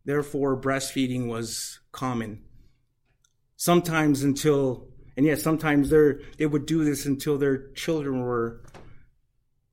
[0.05, 2.45] Therefore, breastfeeding was common.
[3.57, 8.63] Sometimes until, and yes, sometimes they they would do this until their children were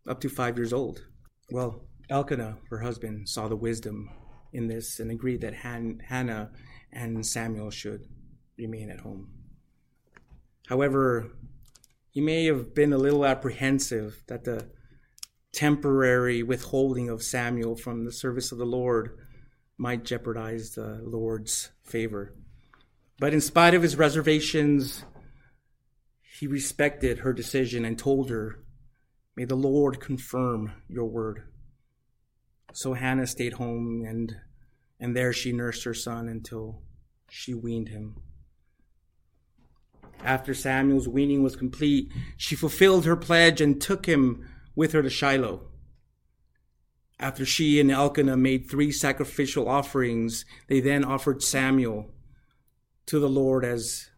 [0.08, 1.06] up to five years old.
[1.52, 4.10] Well, Elkanah, her husband, saw the wisdom
[4.52, 6.50] in this and agreed that Han- Hannah
[6.92, 8.08] and Samuel should
[8.58, 9.41] remain at home.
[10.66, 11.30] However,
[12.10, 14.68] he may have been a little apprehensive that the
[15.52, 19.18] temporary withholding of Samuel from the service of the Lord
[19.76, 22.34] might jeopardize the Lord's favor.
[23.18, 25.04] But in spite of his reservations,
[26.20, 28.64] he respected her decision and told her,
[29.36, 31.44] May the Lord confirm your word.
[32.74, 34.36] So Hannah stayed home, and,
[35.00, 36.82] and there she nursed her son until
[37.30, 38.16] she weaned him.
[40.24, 45.10] After Samuel's weaning was complete, she fulfilled her pledge and took him with her to
[45.10, 45.68] Shiloh.
[47.18, 52.10] After she and Elkanah made three sacrificial offerings, they then offered Samuel
[53.06, 54.10] to the Lord as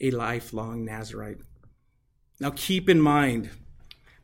[0.00, 1.38] a lifelong Nazarite.
[2.40, 3.50] Now keep in mind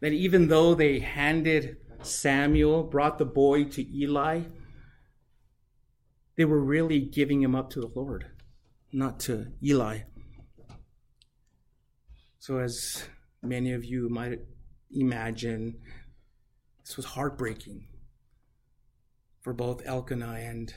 [0.01, 4.43] that even though they handed Samuel brought the boy to Eli,
[6.37, 8.27] they were really giving him up to the Lord,
[8.93, 10.01] not to Eli.
[12.47, 13.05] So, as
[13.43, 14.41] many of you might
[14.91, 15.79] imagine,
[16.85, 17.87] this was heartbreaking
[19.41, 20.75] for both Elkanah and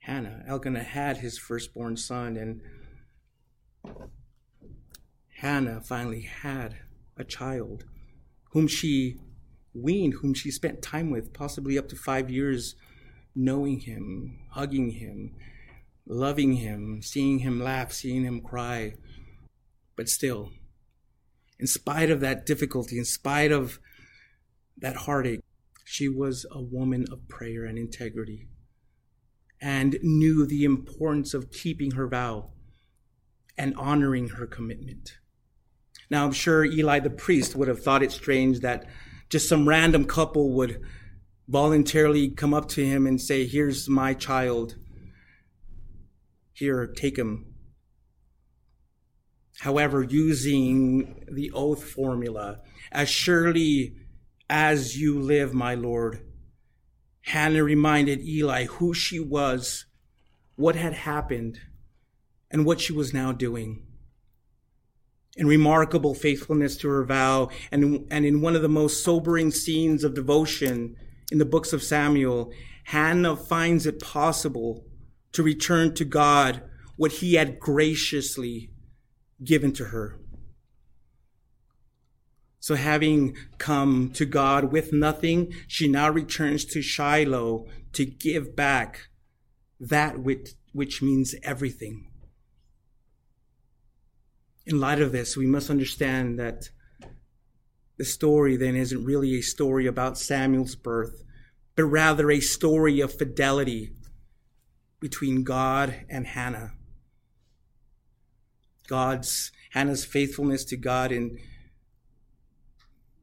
[0.00, 0.44] Hannah.
[0.46, 2.60] Elkanah had his firstborn son, and
[5.38, 6.76] Hannah finally had
[7.16, 7.86] a child
[8.50, 9.16] whom she
[9.72, 12.74] weaned, whom she spent time with, possibly up to five years,
[13.34, 15.34] knowing him, hugging him,
[16.06, 18.96] loving him, seeing him laugh, seeing him cry.
[19.96, 20.52] But still,
[21.58, 23.80] in spite of that difficulty, in spite of
[24.76, 25.40] that heartache,
[25.84, 28.48] she was a woman of prayer and integrity
[29.60, 32.50] and knew the importance of keeping her vow
[33.56, 35.18] and honoring her commitment.
[36.10, 38.86] Now, I'm sure Eli the priest would have thought it strange that
[39.28, 40.80] just some random couple would
[41.48, 44.76] voluntarily come up to him and say, Here's my child.
[46.52, 47.54] Here, take him.
[49.60, 52.60] However, using the oath formula,
[52.92, 53.96] as surely
[54.48, 56.20] as you live, my Lord,
[57.22, 59.86] Hannah reminded Eli who she was,
[60.54, 61.60] what had happened,
[62.50, 63.84] and what she was now doing.
[65.36, 70.04] In remarkable faithfulness to her vow, and, and in one of the most sobering scenes
[70.04, 70.96] of devotion
[71.30, 72.52] in the books of Samuel,
[72.84, 74.86] Hannah finds it possible
[75.32, 76.62] to return to God
[76.96, 78.70] what he had graciously
[79.42, 80.16] given to her.
[82.60, 89.08] So, having come to God with nothing, she now returns to Shiloh to give back
[89.80, 92.08] that which, which means everything
[94.68, 96.68] in light of this, we must understand that
[97.96, 101.22] the story then isn't really a story about Samuel's birth,
[101.74, 103.94] but rather a story of fidelity
[105.00, 106.72] between God and Hannah.
[108.88, 111.38] God's Hannah's faithfulness to God in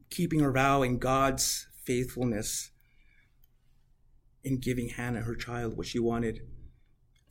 [0.10, 2.72] keeping her vow and God's faithfulness
[4.44, 6.42] in giving Hannah her child what she wanted.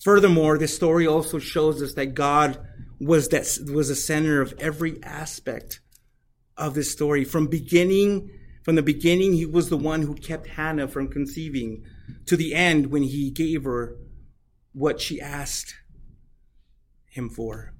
[0.03, 2.59] Furthermore, this story also shows us that God
[3.01, 5.81] was that was the center of every aspect
[6.57, 7.25] of this story.
[7.25, 8.31] From beginning,
[8.65, 11.85] from the beginning, he was the one who kept Hannah from conceiving
[12.27, 13.97] to the end when he gave her
[14.73, 15.75] what she asked
[17.07, 17.74] him for.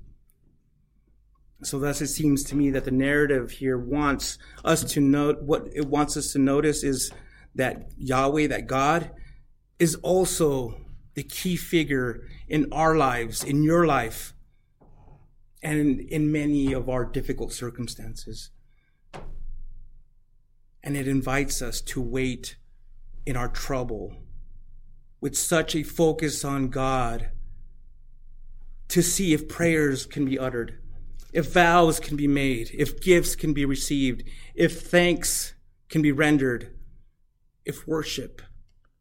[1.67, 5.67] So thus it seems to me that the narrative here wants us to note what
[5.75, 7.13] it wants us to notice is
[7.55, 9.11] that Yahweh, that God,
[9.79, 10.81] is also
[11.15, 14.35] the key figure in our lives, in your life,
[15.63, 18.51] and in many of our difficult circumstances.
[20.83, 22.57] And it invites us to wait
[23.25, 24.15] in our trouble
[25.21, 27.31] with such a focus on God
[28.89, 30.79] to see if prayers can be uttered,
[31.35, 34.23] if vows can be made, if gifts can be received,
[34.55, 35.55] if thanks
[35.89, 36.73] can be rendered,
[37.65, 38.41] if worship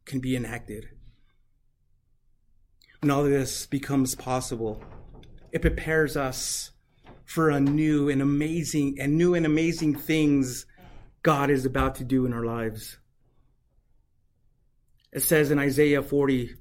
[0.04, 0.88] can be enacted.
[3.00, 4.82] When all this becomes possible,
[5.52, 6.72] it prepares us
[7.24, 10.66] for a new and amazing and new and amazing things
[11.22, 12.98] God is about to do in our lives.
[15.12, 16.56] It says in Isaiah 40,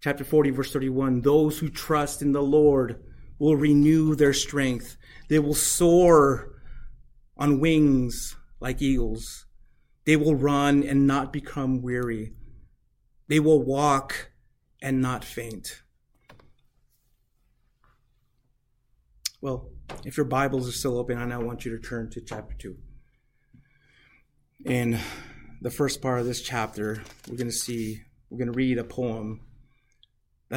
[0.00, 3.00] chapter 40, verse 31, those who trust in the Lord
[3.42, 4.96] will renew their strength.
[5.28, 6.62] They will soar
[7.36, 9.46] on wings like eagles.
[10.04, 12.34] They will run and not become weary.
[13.26, 14.30] They will walk
[14.80, 15.82] and not faint.
[19.40, 19.70] Well,
[20.04, 22.76] if your Bibles are still open, I now want you to turn to chapter 2.
[24.66, 25.00] In
[25.60, 28.84] the first part of this chapter, we're going to see, we're going to read a
[28.84, 29.40] poem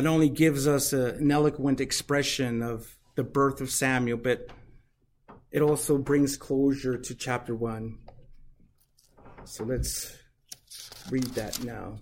[0.03, 4.49] not only gives us a, an eloquent expression of the birth of Samuel, but
[5.51, 7.97] it also brings closure to chapter 1.
[9.45, 10.17] So let's
[11.09, 11.99] read that now.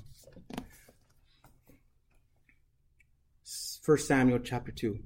[3.85, 4.97] 1 Samuel chapter 2.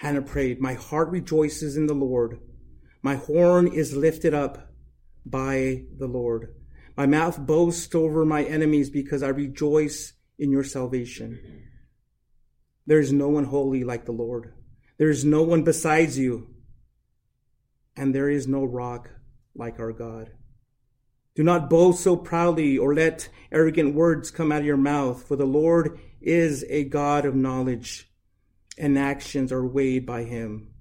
[0.00, 2.40] Hannah prayed, My heart rejoices in the Lord.
[3.02, 4.72] My horn is lifted up
[5.24, 6.54] by the Lord.
[6.96, 11.38] My mouth boasts over my enemies because I rejoice in your salvation.
[12.84, 14.52] There is no one holy like the Lord.
[14.98, 16.48] There is no one besides you.
[17.96, 19.08] And there is no rock
[19.54, 20.32] like our God.
[21.36, 25.36] Do not boast so proudly or let arrogant words come out of your mouth, for
[25.36, 28.10] the Lord is a God of knowledge
[28.76, 30.72] and actions are weighed by him.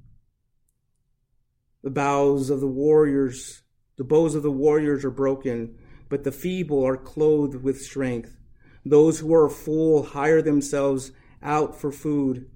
[1.83, 3.61] The bows of the warriors,
[3.97, 5.77] the bows of the warriors are broken,
[6.09, 8.40] but the feeble are clothed with strength.
[8.85, 12.49] Those who are full hire themselves out for food,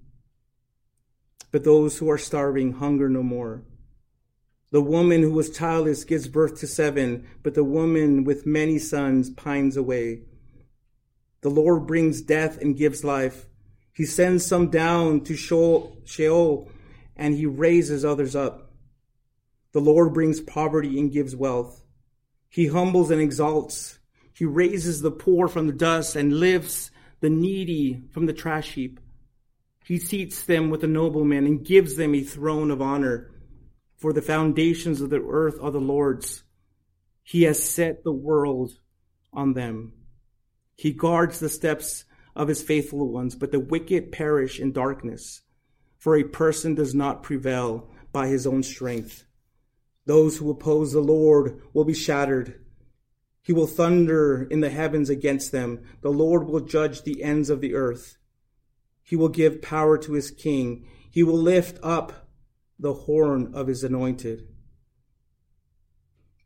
[1.52, 3.64] but those who are starving hunger no more.
[4.72, 9.30] The woman who was childless gives birth to seven, but the woman with many sons
[9.30, 10.24] pines away.
[11.42, 13.46] The Lord brings death and gives life.
[13.94, 16.72] He sends some down to Sheol,
[17.16, 18.74] and he raises others up.
[19.72, 21.84] The Lord brings poverty and gives wealth.
[22.50, 24.00] He humbles and exalts.
[24.36, 29.00] He raises the poor from the dust and lifts the needy from the trash heap.
[29.86, 33.32] He seats them with the noblemen and gives them a throne of honor.
[33.98, 36.44] For the foundations of the earth are the Lord's.
[37.24, 38.74] He has set the world
[39.32, 39.94] on them.
[40.76, 42.04] He guards the steps
[42.36, 45.42] of his faithful ones, but the wicked perish in darkness.
[45.98, 49.26] For a person does not prevail by his own strength.
[50.06, 52.65] Those who oppose the Lord will be shattered.
[53.46, 55.84] He will thunder in the heavens against them.
[56.02, 58.18] The Lord will judge the ends of the earth.
[59.04, 60.88] He will give power to his king.
[61.12, 62.28] He will lift up
[62.80, 64.48] the horn of his anointed.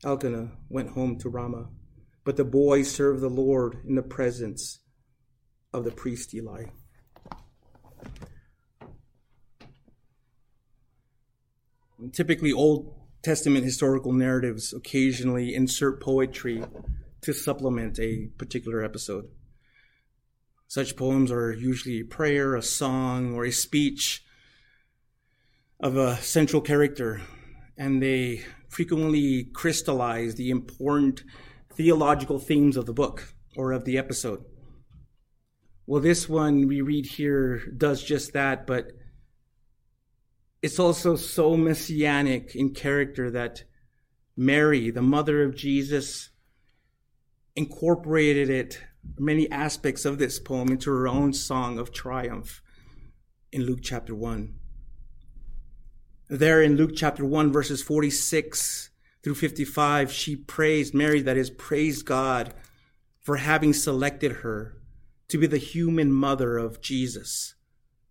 [0.03, 1.69] Elkanah went home to Ramah,
[2.25, 4.79] but the boy served the Lord in the presence
[5.71, 6.65] of the priest Eli.
[12.12, 16.63] Typically, Old Testament historical narratives occasionally insert poetry
[17.21, 19.25] to supplement a particular episode.
[20.67, 24.23] Such poems are usually a prayer, a song, or a speech
[25.79, 27.21] of a central character,
[27.77, 31.24] and they frequently crystallize the important
[31.74, 34.45] theological themes of the book or of the episode.
[35.88, 38.91] Well, this one we read here does just that, but
[40.62, 43.64] it's also so messianic in character that
[44.36, 46.30] Mary, the mother of Jesus,
[47.55, 48.82] incorporated it,
[49.18, 52.62] many aspects of this poem, into her own song of triumph
[53.51, 54.55] in Luke chapter 1.
[56.30, 58.91] There in Luke chapter 1, verses 46
[59.24, 62.53] through 55, she praised, Mary, that is, praised God
[63.20, 64.78] for having selected her
[65.30, 67.55] to be the human mother of Jesus,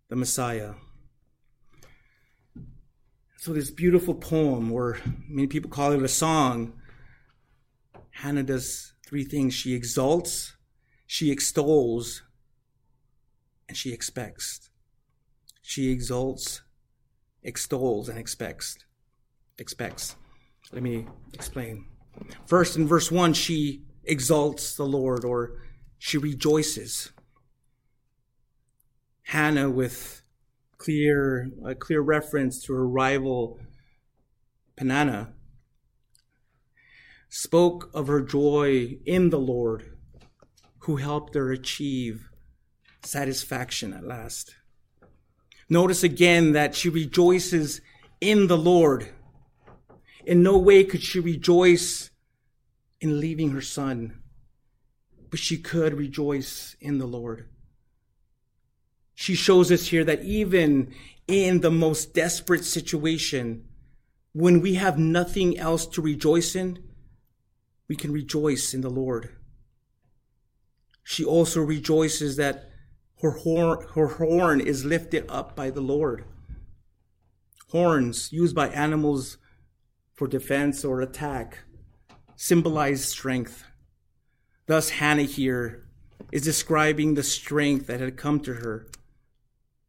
[0.09, 0.73] the Messiah.
[3.41, 4.97] So, this beautiful poem, or
[5.29, 6.73] many people call it a song,
[8.09, 10.57] Hannah does three things she exalts,
[11.07, 12.21] she extols,
[13.69, 14.69] and she expects.
[15.61, 16.63] She exalts,
[17.41, 18.77] extols, and expects.
[19.57, 20.17] Expects.
[20.73, 21.87] Let me explain.
[22.45, 25.61] First, in verse 1, she exalts the Lord or
[25.97, 27.13] she rejoices.
[29.21, 30.18] Hannah, with
[30.79, 33.59] clear, a clear reference to her rival
[34.75, 35.33] Peninnah,
[37.27, 39.97] spoke of her joy in the Lord
[40.79, 42.29] who helped her achieve
[43.03, 44.55] satisfaction at last.
[45.69, 47.81] Notice again that she rejoices
[48.21, 49.09] in the Lord.
[50.25, 52.09] In no way could she rejoice
[53.01, 54.21] in leaving her son,
[55.29, 57.49] but she could rejoice in the Lord.
[59.19, 60.93] She shows us here that even
[61.27, 63.65] in the most desperate situation,
[64.31, 66.81] when we have nothing else to rejoice in,
[67.89, 69.35] we can rejoice in the Lord.
[71.03, 72.69] She also rejoices that
[73.21, 76.23] her horn, her horn is lifted up by the Lord.
[77.71, 79.35] Horns used by animals
[80.13, 81.59] for defense or attack
[82.37, 83.65] symbolize strength.
[84.65, 85.89] Thus, Hannah here
[86.31, 88.87] is describing the strength that had come to her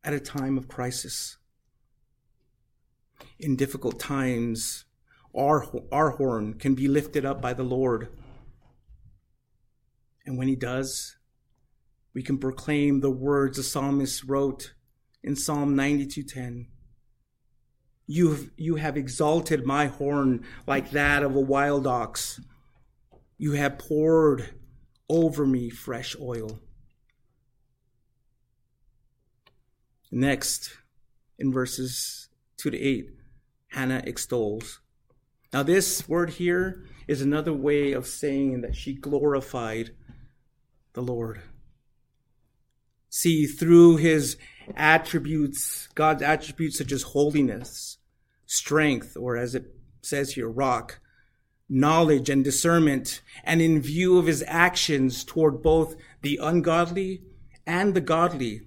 [0.02, 1.36] at a time of crisis.
[3.38, 4.84] In difficult times,
[5.36, 8.08] our, our horn can be lifted up by the Lord.
[10.26, 11.16] And when He does,
[12.14, 14.74] we can proclaim the words the psalmist wrote
[15.22, 16.66] in Psalm 92:10.
[18.06, 22.40] You you have exalted my horn like that of a wild ox.
[23.38, 24.54] You have poured
[25.08, 26.60] over me fresh oil.
[30.10, 30.76] Next,
[31.38, 33.10] in verses 2 to 8,
[33.68, 34.80] Hannah extols.
[35.52, 39.90] Now, this word here is another way of saying that she glorified
[40.92, 41.40] the Lord.
[43.08, 44.36] See, through his
[44.76, 47.98] attributes, God's attributes such as holiness,
[48.46, 51.00] strength, or as it says here, rock,
[51.68, 57.22] knowledge and discernment, and in view of his actions toward both the ungodly
[57.66, 58.62] and the godly,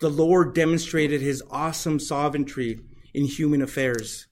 [0.00, 2.80] the Lord demonstrated his awesome sovereignty
[3.12, 4.26] in human affairs.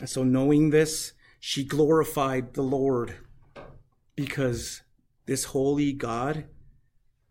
[0.00, 3.14] And so, knowing this, she glorified the Lord
[4.16, 4.82] because
[5.26, 6.44] this holy God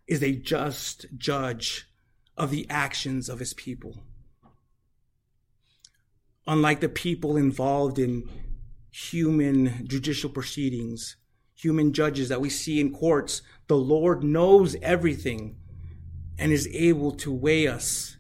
[0.08, 1.88] is a just judge
[2.38, 4.04] of the actions of his people.
[6.48, 8.28] Unlike the people involved in
[8.90, 11.18] human judicial proceedings,
[11.54, 15.61] human judges that we see in courts, the Lord knows everything
[16.42, 18.18] and is able to weigh us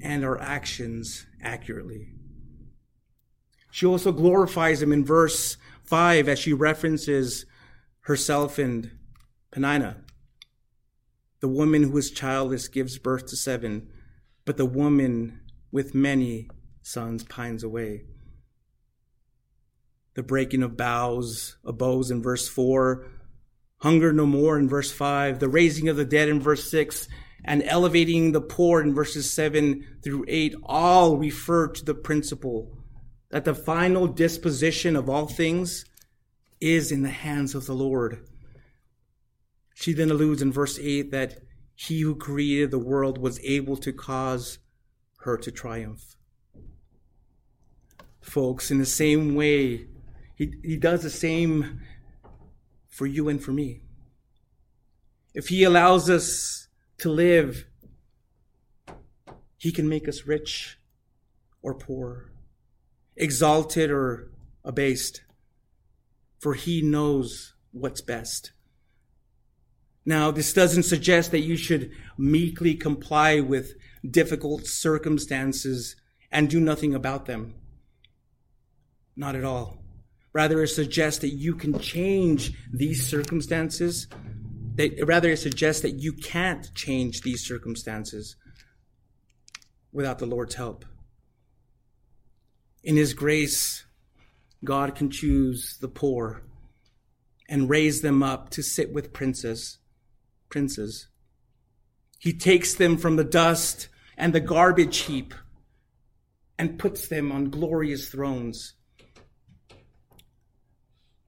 [0.00, 2.08] and our actions accurately.
[3.70, 7.44] She also glorifies him in verse 5 as she references
[8.00, 8.90] herself and
[9.52, 9.98] Peninnah.
[11.40, 13.90] The woman who is childless gives birth to seven,
[14.46, 16.48] but the woman with many
[16.80, 18.04] sons pines away.
[20.14, 23.06] The breaking of bows, of bows in verse 4,
[23.78, 27.08] hunger no more in verse 5, the raising of the dead in verse 6,
[27.44, 32.78] and elevating the poor in verses 7 through 8 all refer to the principle
[33.30, 35.84] that the final disposition of all things
[36.60, 38.26] is in the hands of the Lord.
[39.74, 41.40] She then alludes in verse 8 that
[41.74, 44.58] he who created the world was able to cause
[45.18, 46.16] her to triumph.
[48.20, 49.86] Folks, in the same way,
[50.36, 51.80] he, he does the same
[52.94, 53.82] for you and for me.
[55.34, 56.64] If he allows us
[56.98, 57.66] to live.
[59.56, 60.78] He can make us rich
[61.62, 62.32] or poor,
[63.16, 64.30] exalted or
[64.64, 65.22] abased,
[66.38, 68.52] for He knows what's best.
[70.06, 73.74] Now, this doesn't suggest that you should meekly comply with
[74.08, 75.96] difficult circumstances
[76.30, 77.54] and do nothing about them.
[79.16, 79.83] Not at all.
[80.34, 84.08] Rather, it suggests that you can change these circumstances
[84.76, 88.36] that rather it suggests that you can't change these circumstances
[89.92, 90.84] without the Lord's help.
[92.82, 93.84] In His grace,
[94.64, 96.42] God can choose the poor
[97.48, 99.78] and raise them up to sit with princes.
[100.48, 101.08] Princes.
[102.18, 105.34] He takes them from the dust and the garbage heap
[106.58, 108.74] and puts them on glorious thrones.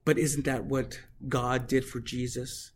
[0.07, 2.71] But isn't that what God did for Jesus?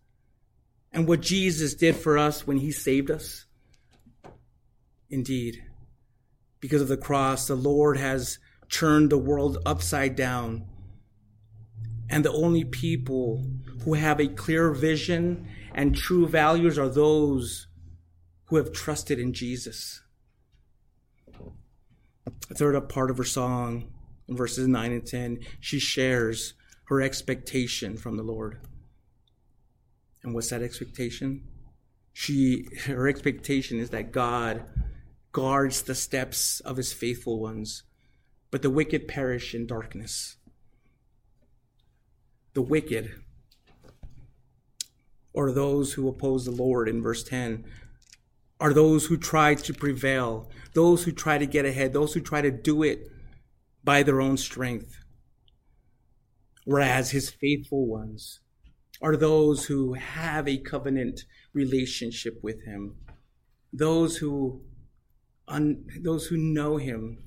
[0.91, 3.45] and what Jesus did for us when he saved us?
[5.09, 5.63] Indeed,
[6.59, 10.65] because of the cross, the Lord has turned the world upside down.
[12.09, 13.45] And the only people
[13.83, 17.67] who have a clear vision and true values are those
[18.45, 20.01] who have trusted in Jesus.
[22.49, 23.93] The third part of her song,
[24.27, 26.53] in verses 9 and 10, she shares
[26.91, 28.59] her expectation from the Lord.
[30.23, 31.47] And what's that expectation?
[32.11, 34.65] She her expectation is that God
[35.31, 37.83] guards the steps of his faithful ones,
[38.51, 40.35] but the wicked perish in darkness.
[42.55, 43.09] The wicked,
[45.31, 47.63] or those who oppose the Lord in verse 10,
[48.59, 52.41] are those who try to prevail, those who try to get ahead, those who try
[52.41, 53.09] to do it
[53.81, 55.00] by their own strength.
[56.65, 58.39] Whereas his faithful ones
[59.01, 61.21] are those who have a covenant
[61.53, 62.97] relationship with him,
[63.73, 64.61] those who
[65.47, 67.23] un, those who know him,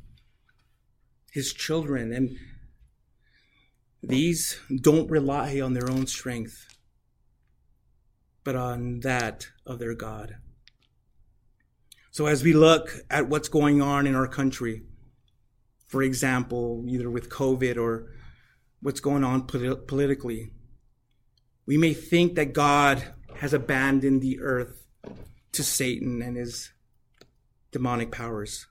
[1.33, 2.37] his children, and
[4.03, 6.67] these don't rely on their own strength,
[8.45, 10.37] but on that of their God.
[12.11, 14.85] So as we look at what's going on in our country,
[15.89, 18.13] for example, either with COVID or
[18.85, 20.51] what's going on polit- politically,
[21.65, 24.85] we may think that God has abandoned the earth
[25.53, 26.71] to Satan and his
[27.73, 28.67] demonic powers.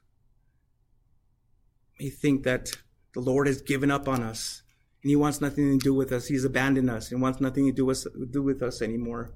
[2.00, 2.74] We think that
[3.16, 4.62] the Lord has given up on us
[5.02, 6.28] and he wants nothing to do with us.
[6.28, 7.92] He's abandoned us and wants nothing to do
[8.30, 9.32] do with us anymore.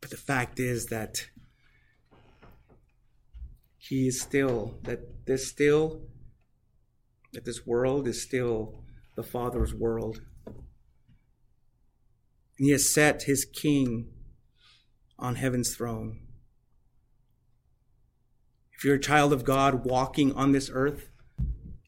[0.00, 1.26] But the fact is that
[3.76, 6.00] he is still, that there's still,
[7.32, 8.84] that this world is still
[9.16, 10.20] the Father's world.
[10.46, 10.56] And
[12.66, 14.08] he has set his king
[15.18, 16.20] on heaven's throne.
[18.72, 21.10] If you're a child of God walking on this earth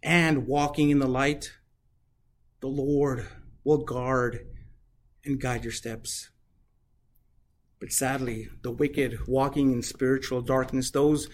[0.03, 1.53] and walking in the light,
[2.61, 3.27] the Lord
[3.65, 4.47] will guard
[5.25, 6.31] and guide your steps.
[7.81, 11.29] But sadly, the wicked walking in spiritual darkness, those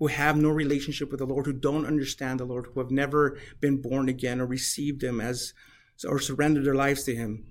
[0.00, 3.38] who have no relationship with the Lord, who don't understand the Lord, who have never
[3.60, 5.52] been born again or received Him as
[6.08, 7.44] or surrendered their lives to Him,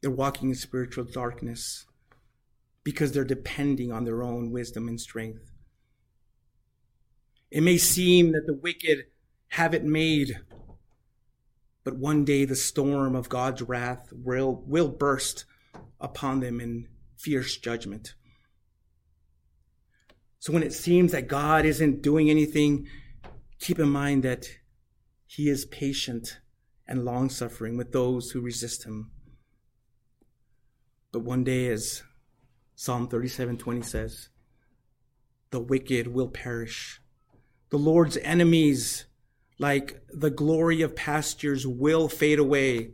[0.00, 1.84] they're walking in spiritual darkness
[2.82, 5.52] because they're depending on their own wisdom and strength.
[7.50, 9.04] It may seem that the wicked
[9.48, 10.40] have it made,
[11.84, 15.44] but one day the storm of God's wrath will, will burst
[16.00, 18.14] upon them in fierce judgment.
[20.40, 22.88] So when it seems that God isn't doing anything,
[23.58, 24.48] keep in mind that
[25.26, 26.40] He is patient
[26.88, 29.10] and long suffering with those who resist Him.
[31.12, 32.02] But one day, as
[32.74, 34.30] Psalm 37 20 says,
[35.50, 37.02] the wicked will perish.
[37.68, 39.04] The Lord's enemies,
[39.58, 42.92] like the glory of pastures, will fade away.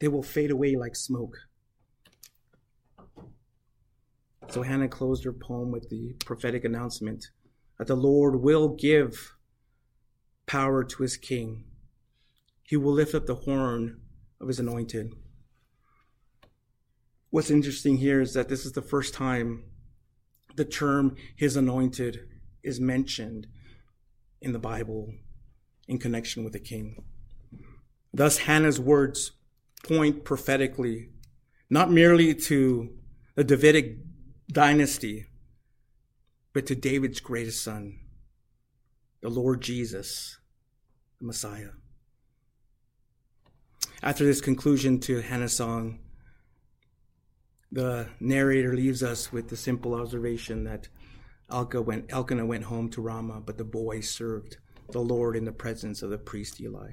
[0.00, 1.38] They will fade away like smoke.
[4.48, 7.26] So Hannah closed her poem with the prophetic announcement
[7.78, 9.34] that the Lord will give
[10.46, 11.64] power to his king.
[12.62, 14.00] He will lift up the horn
[14.40, 15.12] of his anointed.
[17.30, 19.64] What's interesting here is that this is the first time
[20.54, 22.26] the term his anointed
[22.62, 23.46] is mentioned
[24.40, 25.12] in the Bible
[25.86, 27.04] in connection with the king.
[28.12, 29.32] Thus, Hannah's words
[29.82, 31.10] point prophetically
[31.68, 32.96] not merely to
[33.34, 33.98] the Davidic
[34.50, 35.26] dynasty,
[36.52, 37.98] but to David's greatest son,
[39.20, 40.38] the Lord Jesus,
[41.18, 41.70] the Messiah.
[44.02, 46.00] After this conclusion to Hannah's song,
[47.72, 50.88] the narrator leaves us with the simple observation that
[51.50, 54.58] Elkanah went, Elkanah went home to Ramah, but the boy served
[54.90, 56.92] the Lord in the presence of the priest Eli.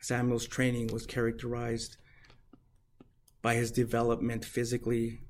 [0.00, 1.96] Samuel's training was characterized
[3.42, 5.20] by his development physically,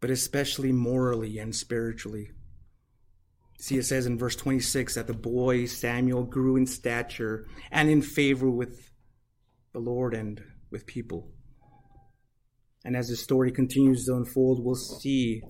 [0.00, 2.30] but especially morally and spiritually.
[3.58, 8.02] See, it says in verse 26 that the boy Samuel grew in stature and in
[8.02, 8.92] favor with
[9.72, 11.30] the Lord and with people.
[12.84, 15.42] And as the story continues to unfold, we'll see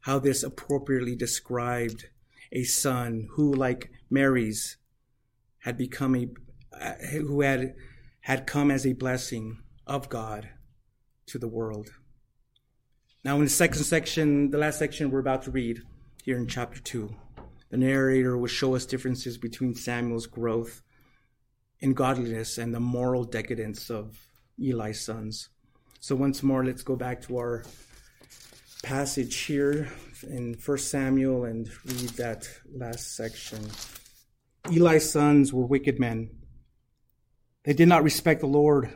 [0.00, 2.06] how this appropriately described
[2.50, 4.76] a son who, like Mary's,
[5.60, 6.28] had become a
[6.72, 7.74] uh, who had
[8.22, 10.50] had come as a blessing of God
[11.28, 11.90] to the world.
[13.24, 15.82] Now, in the second section, the last section we're about to read
[16.24, 17.14] here in chapter two,
[17.70, 20.82] the narrator will show us differences between Samuel's growth
[21.80, 24.18] in godliness and the moral decadence of
[24.58, 25.48] Eli's sons.
[26.00, 27.64] So once more, let's go back to our
[28.82, 29.90] passage here
[30.22, 33.68] in 1 Samuel and read that last section.
[34.70, 36.30] Eli's sons were wicked men.
[37.64, 38.90] They did not respect the Lord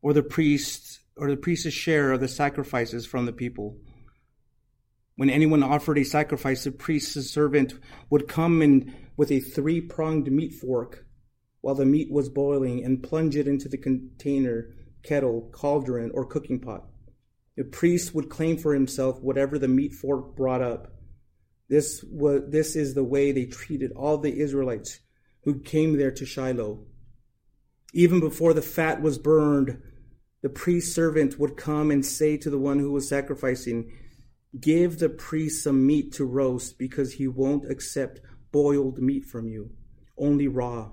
[0.00, 0.85] or the priests
[1.16, 3.78] or the priest's share of the sacrifices from the people.
[5.16, 7.74] When anyone offered a sacrifice, the priest's servant
[8.10, 11.06] would come in with a three pronged meat fork
[11.62, 16.60] while the meat was boiling and plunge it into the container, kettle, cauldron, or cooking
[16.60, 16.84] pot.
[17.56, 20.92] The priest would claim for himself whatever the meat fork brought up.
[21.68, 25.00] This was this is the way they treated all the Israelites
[25.44, 26.84] who came there to Shiloh.
[27.94, 29.82] Even before the fat was burned,
[30.46, 33.90] the priest servant would come and say to the one who was sacrificing,
[34.60, 38.20] Give the priest some meat to roast because he won't accept
[38.52, 39.70] boiled meat from you,
[40.16, 40.92] only raw.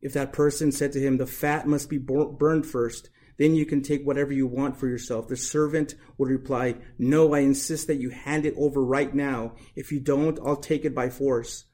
[0.00, 3.82] If that person said to him, The fat must be burned first, then you can
[3.82, 5.28] take whatever you want for yourself.
[5.28, 9.56] The servant would reply, No, I insist that you hand it over right now.
[9.76, 11.66] If you don't, I'll take it by force.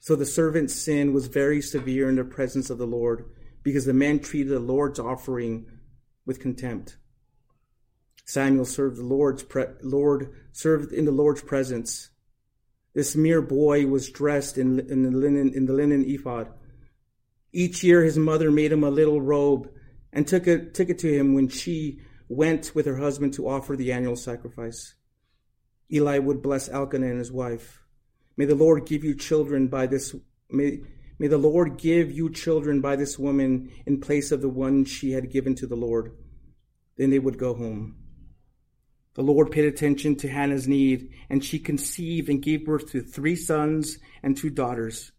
[0.00, 3.24] So the servant's sin was very severe in the presence of the Lord
[3.64, 5.66] because the men treated the Lord's offering
[6.24, 6.98] with contempt.
[8.24, 12.10] Samuel served the Lord's pre- Lord served in the Lord's presence.
[12.94, 16.48] This mere boy was dressed in, in the linen in the linen ephod.
[17.52, 19.68] Each year his mother made him a little robe
[20.12, 23.76] and took it, took it to him when she went with her husband to offer
[23.76, 24.94] the annual sacrifice.
[25.92, 27.82] Eli would bless Elkanah and his wife.
[28.36, 30.14] May the Lord give you children by this
[30.50, 30.80] may,
[31.24, 35.12] may the Lord give you children by this woman in place of the one she
[35.12, 36.12] had given to the Lord.
[36.98, 37.96] Then they would go home.
[39.14, 43.36] The Lord paid attention to Hannah's need, and she conceived and gave birth to three
[43.36, 45.12] sons and two daughters.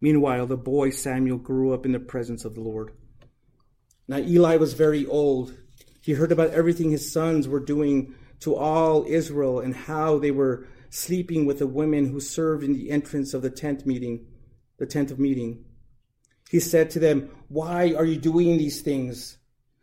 [0.00, 2.92] Meanwhile, the boy Samuel grew up in the presence of the Lord.
[4.06, 5.52] Now, Eli was very old.
[6.02, 10.68] He heard about everything his sons were doing to all Israel and how they were
[10.88, 14.24] sleeping with the women who served in the entrance of the tent meeting,
[14.78, 15.64] the tent of meeting.
[16.50, 19.38] He said to them, Why are you doing these things?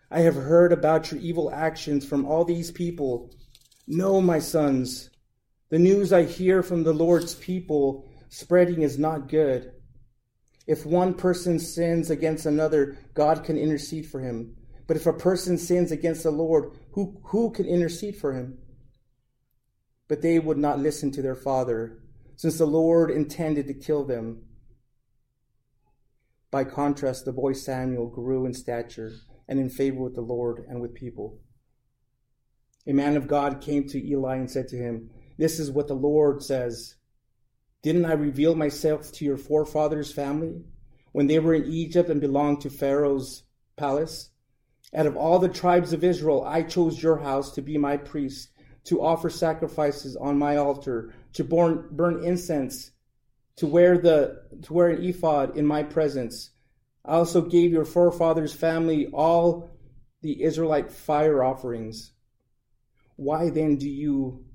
[0.09, 3.31] I have heard about your evil actions from all these people.
[3.87, 5.09] No, my sons,
[5.69, 9.71] the news I hear from the Lord's people spreading is not good.
[10.67, 14.55] If one person sins against another, God can intercede for him.
[14.87, 18.57] But if a person sins against the Lord, who, who can intercede for him?
[20.07, 21.99] But they would not listen to their father,
[22.35, 24.43] since the Lord intended to kill them.
[26.54, 29.12] By contrast, the boy Samuel grew in stature
[29.47, 31.39] and in favor with the Lord and with people.
[32.86, 35.95] A man of God came to Eli and said to him, This is what the
[35.95, 36.97] Lord says
[37.82, 40.62] didn't I reveal myself to your forefathers' family
[41.12, 43.45] when they were in Egypt and belonged to Pharaoh's
[43.76, 44.30] palace?
[44.93, 48.51] Out of all the tribes of Israel, I chose your house to be my priest,
[48.84, 52.91] to offer sacrifices on my altar, to burn, burn incense,
[53.58, 56.51] to wear the to wear an ephod in my presence.
[57.06, 59.70] I also gave your forefathers' family all
[60.22, 62.14] the Israelite fire offerings.
[63.16, 64.45] Why then do you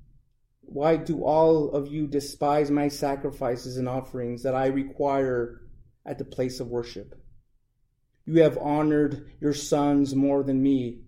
[0.63, 5.63] why do all of you despise my sacrifices and offerings that I require
[6.05, 7.15] at the place of worship?
[8.27, 11.05] You have honored your sons more than me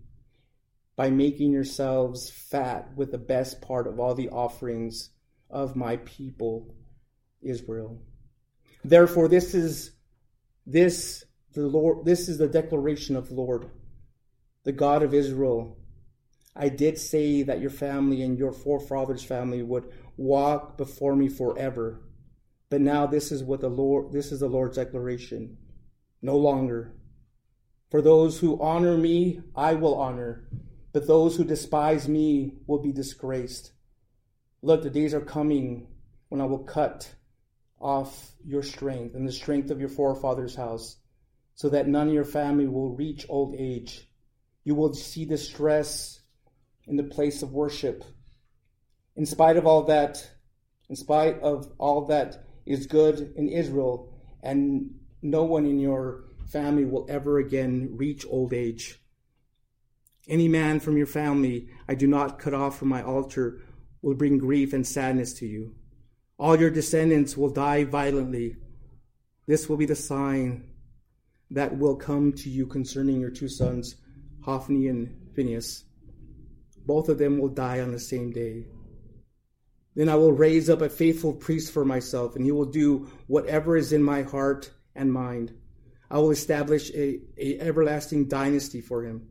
[0.97, 5.11] by making yourselves fat with the best part of all the offerings
[5.51, 6.75] of my people
[7.43, 8.01] Israel.
[8.85, 9.93] Therefore this is
[10.67, 11.25] this
[11.55, 13.71] the Lord this is the declaration of the Lord,
[14.65, 15.77] the God of Israel
[16.55, 22.03] I did say that your family and your forefathers' family would walk before me forever.
[22.69, 25.57] But now this is what the Lord this is the Lord's declaration.
[26.23, 26.93] No longer.
[27.91, 30.49] For those who honor me, I will honor,
[30.93, 33.73] but those who despise me will be disgraced.
[34.63, 35.89] Look, the days are coming
[36.29, 37.15] when I will cut
[37.81, 40.97] off your strength and the strength of your forefathers' house,
[41.55, 44.09] so that none of your family will reach old age.
[44.65, 46.21] You will see distress
[46.87, 48.05] in the place of worship.
[49.17, 50.31] In spite of all that,
[50.89, 54.13] in spite of all that is good in Israel,
[54.43, 59.01] and no one in your family will ever again reach old age.
[60.29, 63.63] Any man from your family I do not cut off from my altar
[64.03, 65.75] will bring grief and sadness to you.
[66.41, 68.57] All your descendants will die violently.
[69.47, 70.71] This will be the sign
[71.51, 73.97] that will come to you concerning your two sons,
[74.41, 75.85] Hophni and Phinehas.
[76.87, 78.69] Both of them will die on the same day.
[79.95, 83.77] Then I will raise up a faithful priest for myself, and he will do whatever
[83.77, 85.53] is in my heart and mind.
[86.11, 89.29] I will establish a, a everlasting dynasty for him,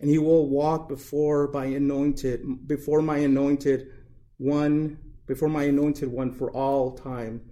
[0.00, 3.88] and he will walk before my anointed before my anointed
[4.38, 7.42] one before my anointed one for all time.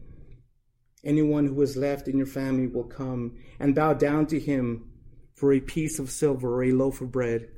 [1.04, 4.90] Anyone who is left in your family will come and bow down to him,
[5.36, 7.48] for a piece of silver or a loaf of bread.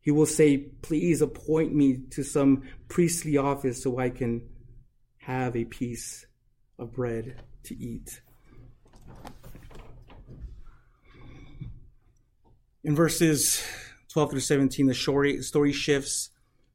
[0.00, 4.48] He will say, Please appoint me to some priestly office so I can
[5.18, 6.26] have a piece
[6.78, 8.22] of bread to eat.
[12.82, 13.62] In verses
[14.08, 16.30] 12 through 17, the story shifts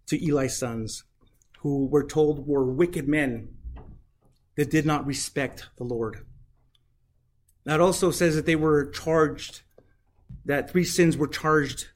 [0.07, 1.05] to Eli's sons,
[1.61, 3.49] who we're told were wicked men
[4.55, 6.25] that did not respect the Lord.
[7.65, 9.61] That also says that they were charged,
[10.45, 11.89] that three sins were charged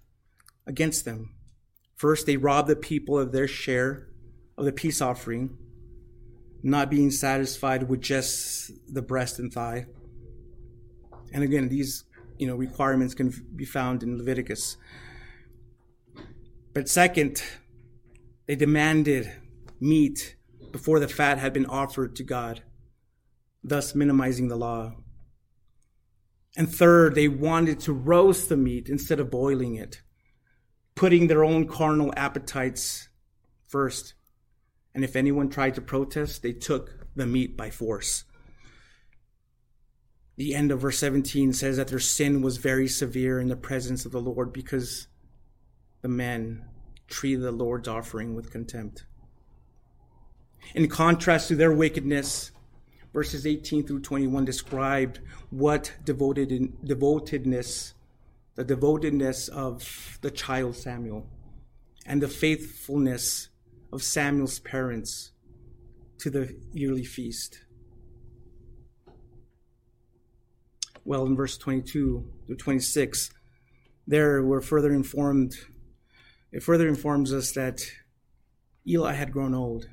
[0.67, 1.35] against them.
[1.95, 4.07] First, they robbed the people of their share
[4.57, 5.57] of the peace offering,
[6.61, 9.87] not being satisfied with just the breast and thigh.
[11.33, 12.03] And again, these
[12.37, 14.77] you know requirements can be found in Leviticus.
[16.73, 17.41] But second,
[18.45, 19.31] they demanded
[19.85, 20.35] meat
[20.71, 22.63] before the fat had been offered to God,
[23.63, 24.93] thus minimizing the law.
[26.57, 30.01] And third, they wanted to roast the meat instead of boiling it,
[30.95, 33.09] putting their own carnal appetites
[33.67, 34.13] first.
[34.93, 38.23] And if anyone tried to protest, they took the meat by force
[40.37, 44.05] the end of verse 17 says that their sin was very severe in the presence
[44.05, 45.07] of the Lord because
[46.01, 46.65] the men
[47.07, 49.05] treated the Lord's offering with contempt.
[50.73, 52.51] In contrast to their wickedness,
[53.13, 56.49] verses 18 through 21 described what devoted
[56.83, 57.93] devotedness,
[58.55, 61.27] the devotedness of the child Samuel,
[62.05, 63.49] and the faithfulness
[63.93, 65.31] of Samuel's parents
[66.17, 67.65] to the yearly feast.
[71.05, 73.31] well in verse 22 to 26.
[74.07, 75.55] There we're further informed,
[76.51, 77.85] it further informs us that
[78.87, 79.87] Eli had grown old.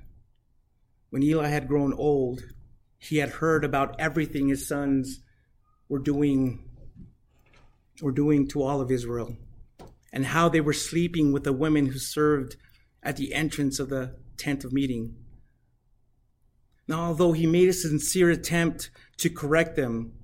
[1.13, 2.43] When Eli had grown old,
[2.99, 5.21] he had heard about everything his sons
[5.87, 6.71] were doing
[8.01, 9.37] were doing to all of Israel
[10.11, 12.57] and how they were sleeping with the women who served
[13.03, 15.15] at the entrance of the tent of meeting.
[16.89, 20.15] Now, although he made a sincere attempt to correct them,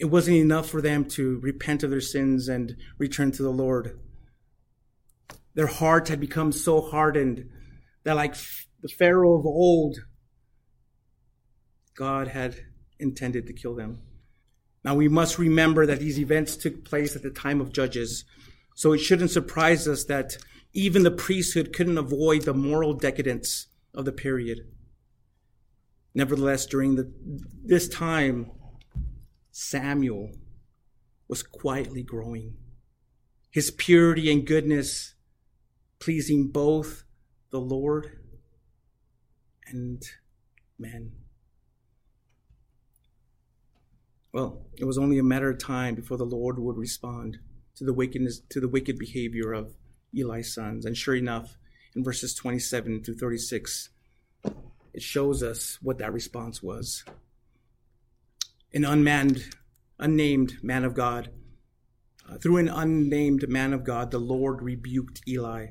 [0.00, 3.96] it wasn't enough for them to repent of their sins and return to the Lord.
[5.54, 7.48] Their hearts had become so hardened
[8.02, 8.34] that, like
[8.84, 10.04] the Pharaoh of old,
[11.96, 12.56] God had
[12.98, 14.02] intended to kill them.
[14.84, 18.26] Now, we must remember that these events took place at the time of Judges,
[18.74, 20.36] so it shouldn't surprise us that
[20.74, 24.66] even the priesthood couldn't avoid the moral decadence of the period.
[26.14, 27.10] Nevertheless, during the,
[27.64, 28.50] this time,
[29.50, 30.30] Samuel
[31.26, 32.58] was quietly growing.
[33.50, 35.14] His purity and goodness
[36.00, 37.04] pleasing both
[37.50, 38.18] the Lord
[39.66, 40.02] and
[40.78, 41.12] men.
[44.32, 47.38] Well, it was only a matter of time before the Lord would respond
[47.76, 49.74] to the wickedness to the wicked behavior of
[50.16, 50.84] Eli's sons.
[50.84, 51.56] And sure enough,
[51.94, 53.90] in verses 27 through 36,
[54.92, 57.04] it shows us what that response was
[58.72, 59.54] an unmanned,
[60.00, 61.30] unnamed man of God.
[62.28, 65.68] Uh, through an unnamed man of God, the Lord rebuked Eli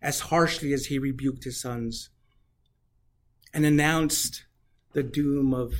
[0.00, 2.10] as harshly as he rebuked his sons
[3.52, 4.44] and announced
[4.92, 5.74] the doom of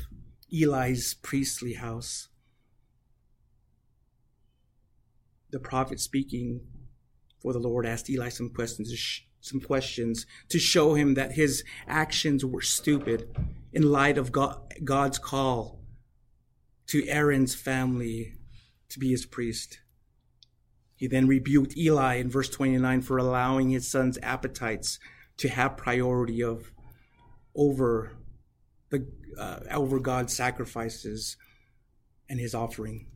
[0.52, 2.28] Eli's priestly house.
[5.50, 6.60] The prophet speaking
[7.40, 12.44] for the Lord asked Eli some questions, some questions to show him that his actions
[12.44, 13.28] were stupid
[13.72, 15.80] in light of God, God's call
[16.88, 18.34] to Aaron's family
[18.88, 19.80] to be his priest.
[20.96, 24.98] He then rebuked Eli in verse 29 for allowing his son's appetites
[25.36, 26.72] to have priority of
[27.54, 28.16] over
[28.90, 29.06] the
[29.38, 31.36] uh, over God's sacrifices
[32.28, 33.06] and his offering.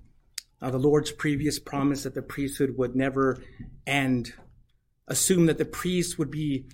[0.61, 3.43] Now, the Lord's previous promise that the priesthood would never
[3.87, 4.33] end
[5.09, 6.67] assumed that the priests would be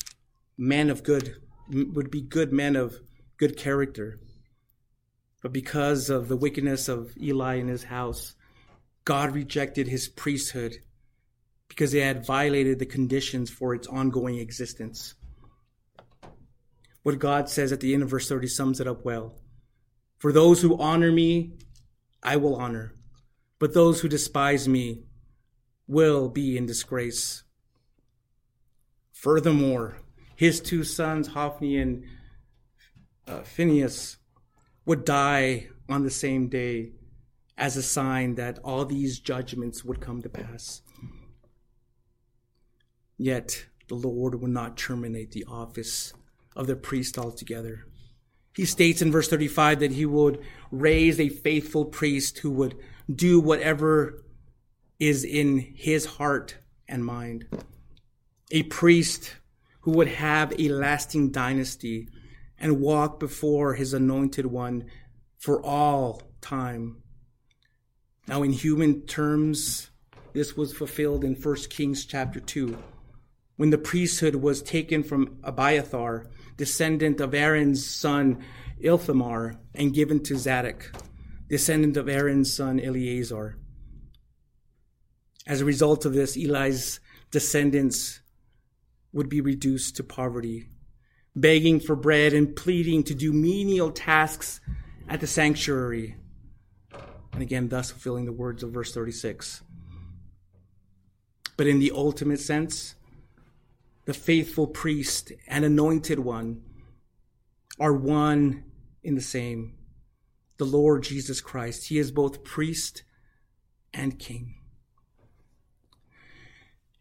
[0.58, 1.36] men of good,
[1.70, 3.00] would be good men of
[3.36, 4.20] good character.
[5.42, 8.34] But because of the wickedness of Eli and his house,
[9.04, 10.76] God rejected his priesthood
[11.68, 15.14] because they had violated the conditions for its ongoing existence.
[17.08, 19.32] What God says at the end of verse 30 sums it up well.
[20.18, 21.54] For those who honor me,
[22.22, 22.92] I will honor,
[23.58, 25.04] but those who despise me
[25.86, 27.44] will be in disgrace.
[29.10, 30.02] Furthermore,
[30.36, 32.04] his two sons, Hophni and
[33.26, 34.18] uh, Phinehas,
[34.84, 36.92] would die on the same day
[37.56, 40.82] as a sign that all these judgments would come to pass.
[43.16, 46.12] Yet the Lord would not terminate the office
[46.58, 47.86] of the priest altogether.
[48.54, 50.42] He states in verse 35 that he would
[50.72, 52.74] raise a faithful priest who would
[53.10, 54.24] do whatever
[54.98, 56.56] is in his heart
[56.88, 57.46] and mind.
[58.50, 59.36] A priest
[59.82, 62.08] who would have a lasting dynasty
[62.58, 64.86] and walk before his anointed one
[65.38, 67.00] for all time.
[68.26, 69.90] Now, in human terms,
[70.32, 72.76] this was fulfilled in 1 Kings chapter 2,
[73.58, 78.42] when the priesthood was taken from Abiathar, descendant of Aaron's son
[78.78, 80.92] Ithamar, and given to Zadok,
[81.48, 83.58] descendant of Aaron's son Eleazar.
[85.44, 87.00] As a result of this, Eli's
[87.32, 88.20] descendants
[89.12, 90.68] would be reduced to poverty,
[91.34, 94.60] begging for bread and pleading to do menial tasks
[95.08, 96.14] at the sanctuary.
[97.32, 99.62] And again, thus fulfilling the words of verse 36.
[101.56, 102.94] But in the ultimate sense,
[104.08, 106.62] the faithful priest and anointed one
[107.78, 108.64] are one
[109.02, 109.74] in the same.
[110.56, 111.88] The Lord Jesus Christ.
[111.88, 113.02] He is both priest
[113.92, 114.54] and king.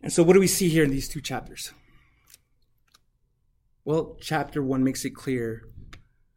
[0.01, 1.71] And so, what do we see here in these two chapters?
[3.85, 5.63] Well, chapter one makes it clear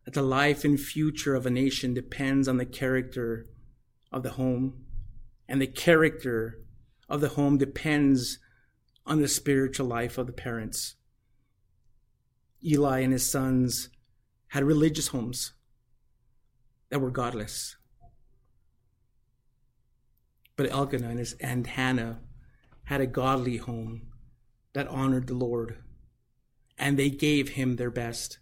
[0.04, 3.46] that the life and future of a nation depends on the character
[4.12, 4.84] of the home,
[5.48, 6.60] and the character
[7.08, 8.38] of the home depends
[9.10, 10.94] on the spiritual life of the parents.
[12.64, 13.88] Eli and his sons
[14.48, 15.52] had religious homes
[16.90, 17.76] that were godless.
[20.54, 22.20] But Elkanah and, his, and Hannah
[22.84, 24.12] had a godly home
[24.74, 25.78] that honored the Lord,
[26.78, 28.38] and they gave him their best.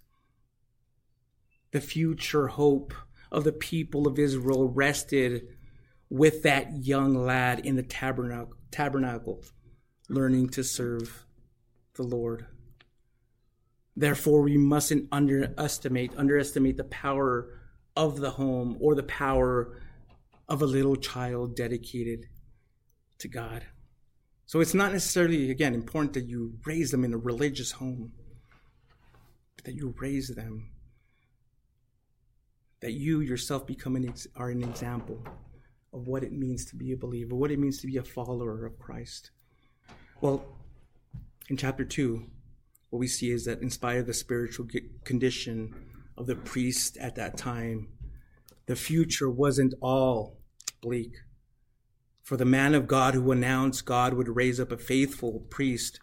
[1.70, 2.92] The future hope
[3.32, 5.48] of the people of Israel rested
[6.10, 9.44] with that young lad in the tabernacle, tabernacle
[10.08, 11.24] learning to serve
[11.94, 12.46] the Lord.
[13.96, 17.60] Therefore, we mustn't underestimate underestimate the power
[17.96, 19.80] of the home or the power
[20.48, 22.26] of a little child dedicated
[23.18, 23.66] to God.
[24.46, 28.12] So it's not necessarily again important that you raise them in a religious home,
[29.56, 30.70] but that you raise them
[32.80, 35.22] that you yourself become an ex- are an example
[35.92, 38.64] of what it means to be a believer, what it means to be a follower
[38.64, 39.30] of Christ.
[40.20, 40.44] Well,
[41.48, 42.24] in chapter 2,
[42.90, 44.66] what we see is that in spite of the spiritual
[45.04, 45.72] condition
[46.16, 47.86] of the priest at that time,
[48.66, 50.38] the future wasn't all
[50.82, 51.18] bleak.
[52.24, 56.00] For the man of God who announced God would raise up a faithful priest,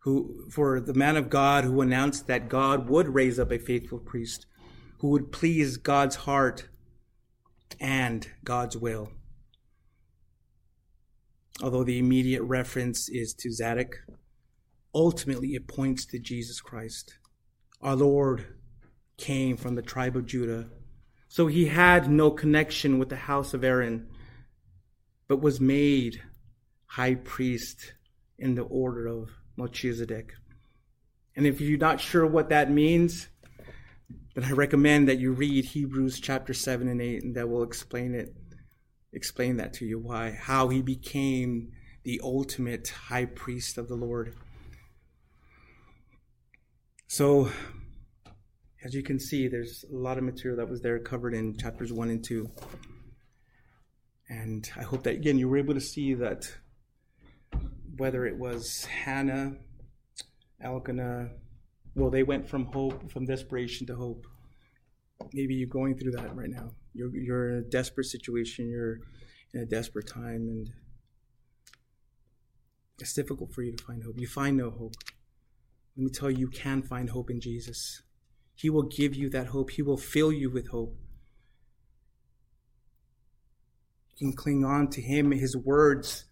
[0.00, 3.98] who, for the man of God who announced that God would raise up a faithful
[3.98, 4.46] priest
[4.98, 6.68] who would please God's heart
[7.80, 9.10] and God's will.
[11.62, 14.04] Although the immediate reference is to Zadok,
[14.94, 17.18] ultimately it points to Jesus Christ.
[17.80, 18.46] Our Lord
[19.16, 20.68] came from the tribe of Judah,
[21.28, 24.08] so he had no connection with the house of Aaron,
[25.28, 26.22] but was made
[26.84, 27.94] high priest
[28.38, 30.34] in the order of Melchizedek.
[31.34, 33.28] And if you're not sure what that means,
[34.34, 38.14] then I recommend that you read Hebrews chapter 7 and 8, and that will explain
[38.14, 38.34] it
[39.16, 41.72] explain that to you why how he became
[42.04, 44.34] the ultimate high priest of the Lord.
[47.08, 47.50] So
[48.84, 51.92] as you can see, there's a lot of material that was there covered in chapters
[51.92, 52.48] 1 and 2.
[54.28, 56.48] And I hope that, again, you were able to see that
[57.96, 59.56] whether it was Hannah,
[60.60, 61.30] Elkanah,
[61.94, 64.26] well, they went from hope, from desperation to hope.
[65.32, 66.72] Maybe you're going through that right now.
[66.96, 69.00] You're, you're in a desperate situation, you're
[69.52, 70.70] in a desperate time, and
[72.98, 74.18] it's difficult for you to find hope.
[74.18, 74.94] You find no hope.
[75.96, 78.02] Let me tell you, you can find hope in Jesus.
[78.54, 80.96] He will give you that hope, He will fill you with hope.
[84.16, 86.24] You can cling on to Him, His words,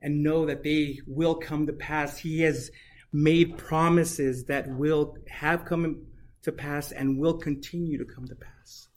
[0.00, 2.18] and know that they will come to pass.
[2.18, 2.70] He has
[3.12, 6.06] made promises that will have come
[6.42, 8.88] to pass and will continue to come to pass.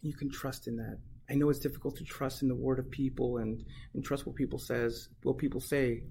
[0.00, 0.98] You can trust in that.
[1.30, 4.34] I know it's difficult to trust in the word of people and, and trust what
[4.34, 6.02] people says, what people say.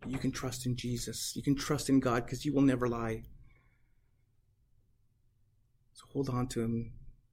[0.00, 1.34] But you can trust in Jesus.
[1.34, 3.22] You can trust in God because He will never lie.
[5.94, 6.92] So hold on to Him.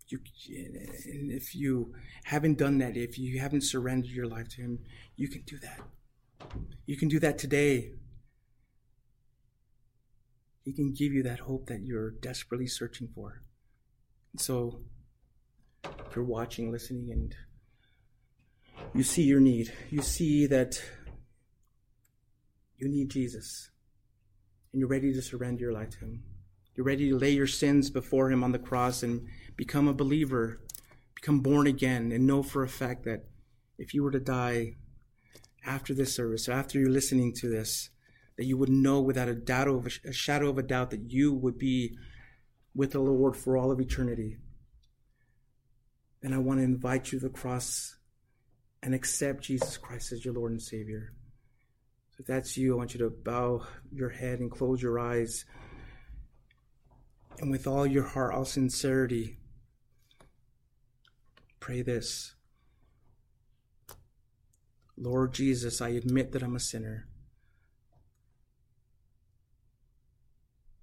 [0.09, 1.93] You, and if you
[2.23, 4.79] haven't done that, if you haven't surrendered your life to Him,
[5.17, 5.81] you can do that.
[6.85, 7.91] You can do that today.
[10.63, 13.41] He can give you that hope that you're desperately searching for.
[14.37, 14.81] So,
[16.07, 17.35] if you're watching, listening, and
[18.93, 20.81] you see your need, you see that
[22.77, 23.69] you need Jesus,
[24.71, 26.23] and you're ready to surrender your life to Him.
[26.75, 30.61] You're ready to lay your sins before Him on the cross and become a believer,
[31.15, 33.25] become born again and know for a fact that
[33.77, 34.75] if you were to die
[35.65, 37.89] after this service, after you're listening to this,
[38.37, 41.33] that you would know without a doubt of a shadow of a doubt that you
[41.33, 41.97] would be
[42.75, 44.37] with the Lord for all of eternity.
[46.21, 47.95] Then I want to invite you to the cross
[48.81, 51.13] and accept Jesus Christ as your Lord and Savior.
[52.11, 55.45] So if that's you, I want you to bow your head and close your eyes.
[57.39, 59.37] And with all your heart, all sincerity,
[61.59, 62.33] pray this
[64.97, 67.07] Lord Jesus, I admit that I'm a sinner,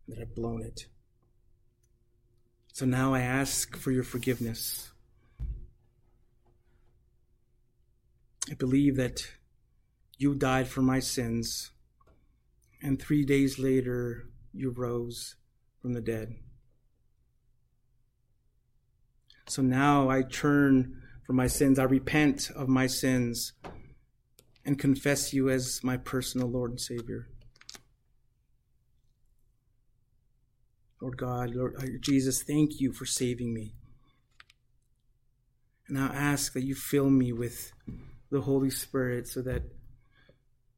[0.06, 0.86] that I've blown it.
[2.72, 4.92] So now I ask for your forgiveness.
[8.50, 9.26] I believe that
[10.18, 11.70] you died for my sins,
[12.82, 15.36] and three days later you rose
[15.80, 16.34] from the dead.
[19.46, 21.78] So now I turn from my sins.
[21.78, 23.52] I repent of my sins
[24.64, 27.28] and confess you as my personal Lord and Savior.
[31.00, 33.74] Lord God, Lord uh, Jesus, thank you for saving me.
[35.86, 37.72] And I ask that you fill me with
[38.30, 39.62] the Holy Spirit so that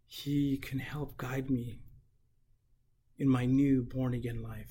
[0.07, 1.81] He can help guide me
[3.19, 4.71] in my new born again life.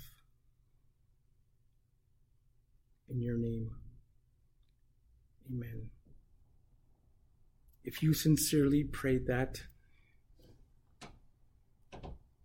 [3.09, 3.71] In your name,
[5.49, 5.89] amen.
[7.83, 9.61] If you sincerely prayed that,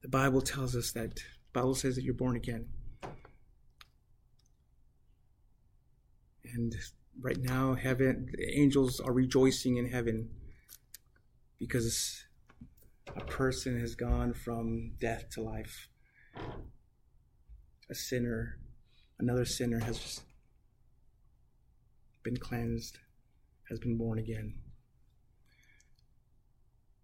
[0.03, 1.23] the Bible tells us that the
[1.53, 2.67] Bible says that you're born again.
[6.45, 6.75] And
[7.21, 10.31] right now, heaven, the angels are rejoicing in heaven
[11.59, 12.25] because
[13.15, 15.89] a person has gone from death to life.
[17.91, 18.59] A sinner,
[19.19, 20.21] another sinner has
[22.23, 22.99] been cleansed,
[23.69, 24.55] has been born again.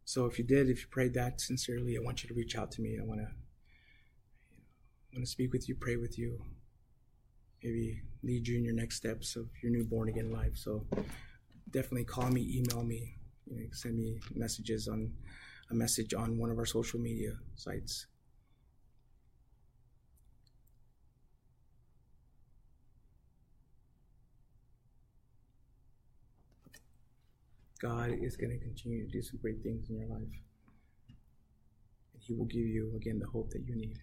[0.05, 2.71] So if you did, if you prayed that sincerely, I want you to reach out
[2.73, 2.97] to me.
[3.01, 3.29] I want to,
[5.13, 6.41] want to speak with you, pray with you,
[7.63, 10.57] maybe lead you in your next steps of your new born again life.
[10.57, 10.85] So
[11.71, 15.13] definitely call me, email me, you know, send me messages on
[15.71, 18.07] a message on one of our social media sites.
[27.81, 30.23] God is going to continue to do some great things in your life.
[32.15, 33.99] And He will give you, again, the hope that you need.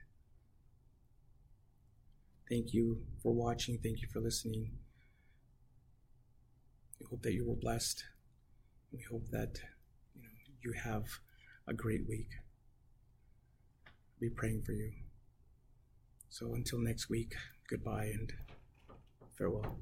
[2.50, 3.80] Thank you for watching.
[3.82, 4.72] Thank you for listening.
[7.00, 8.04] We hope that you were blessed.
[8.92, 9.60] We hope that
[10.16, 10.30] you, know,
[10.62, 11.06] you have
[11.68, 12.30] a great week.
[13.88, 14.92] I'll be praying for you.
[16.30, 17.34] So until next week,
[17.70, 18.34] goodbye and
[19.38, 19.78] farewell.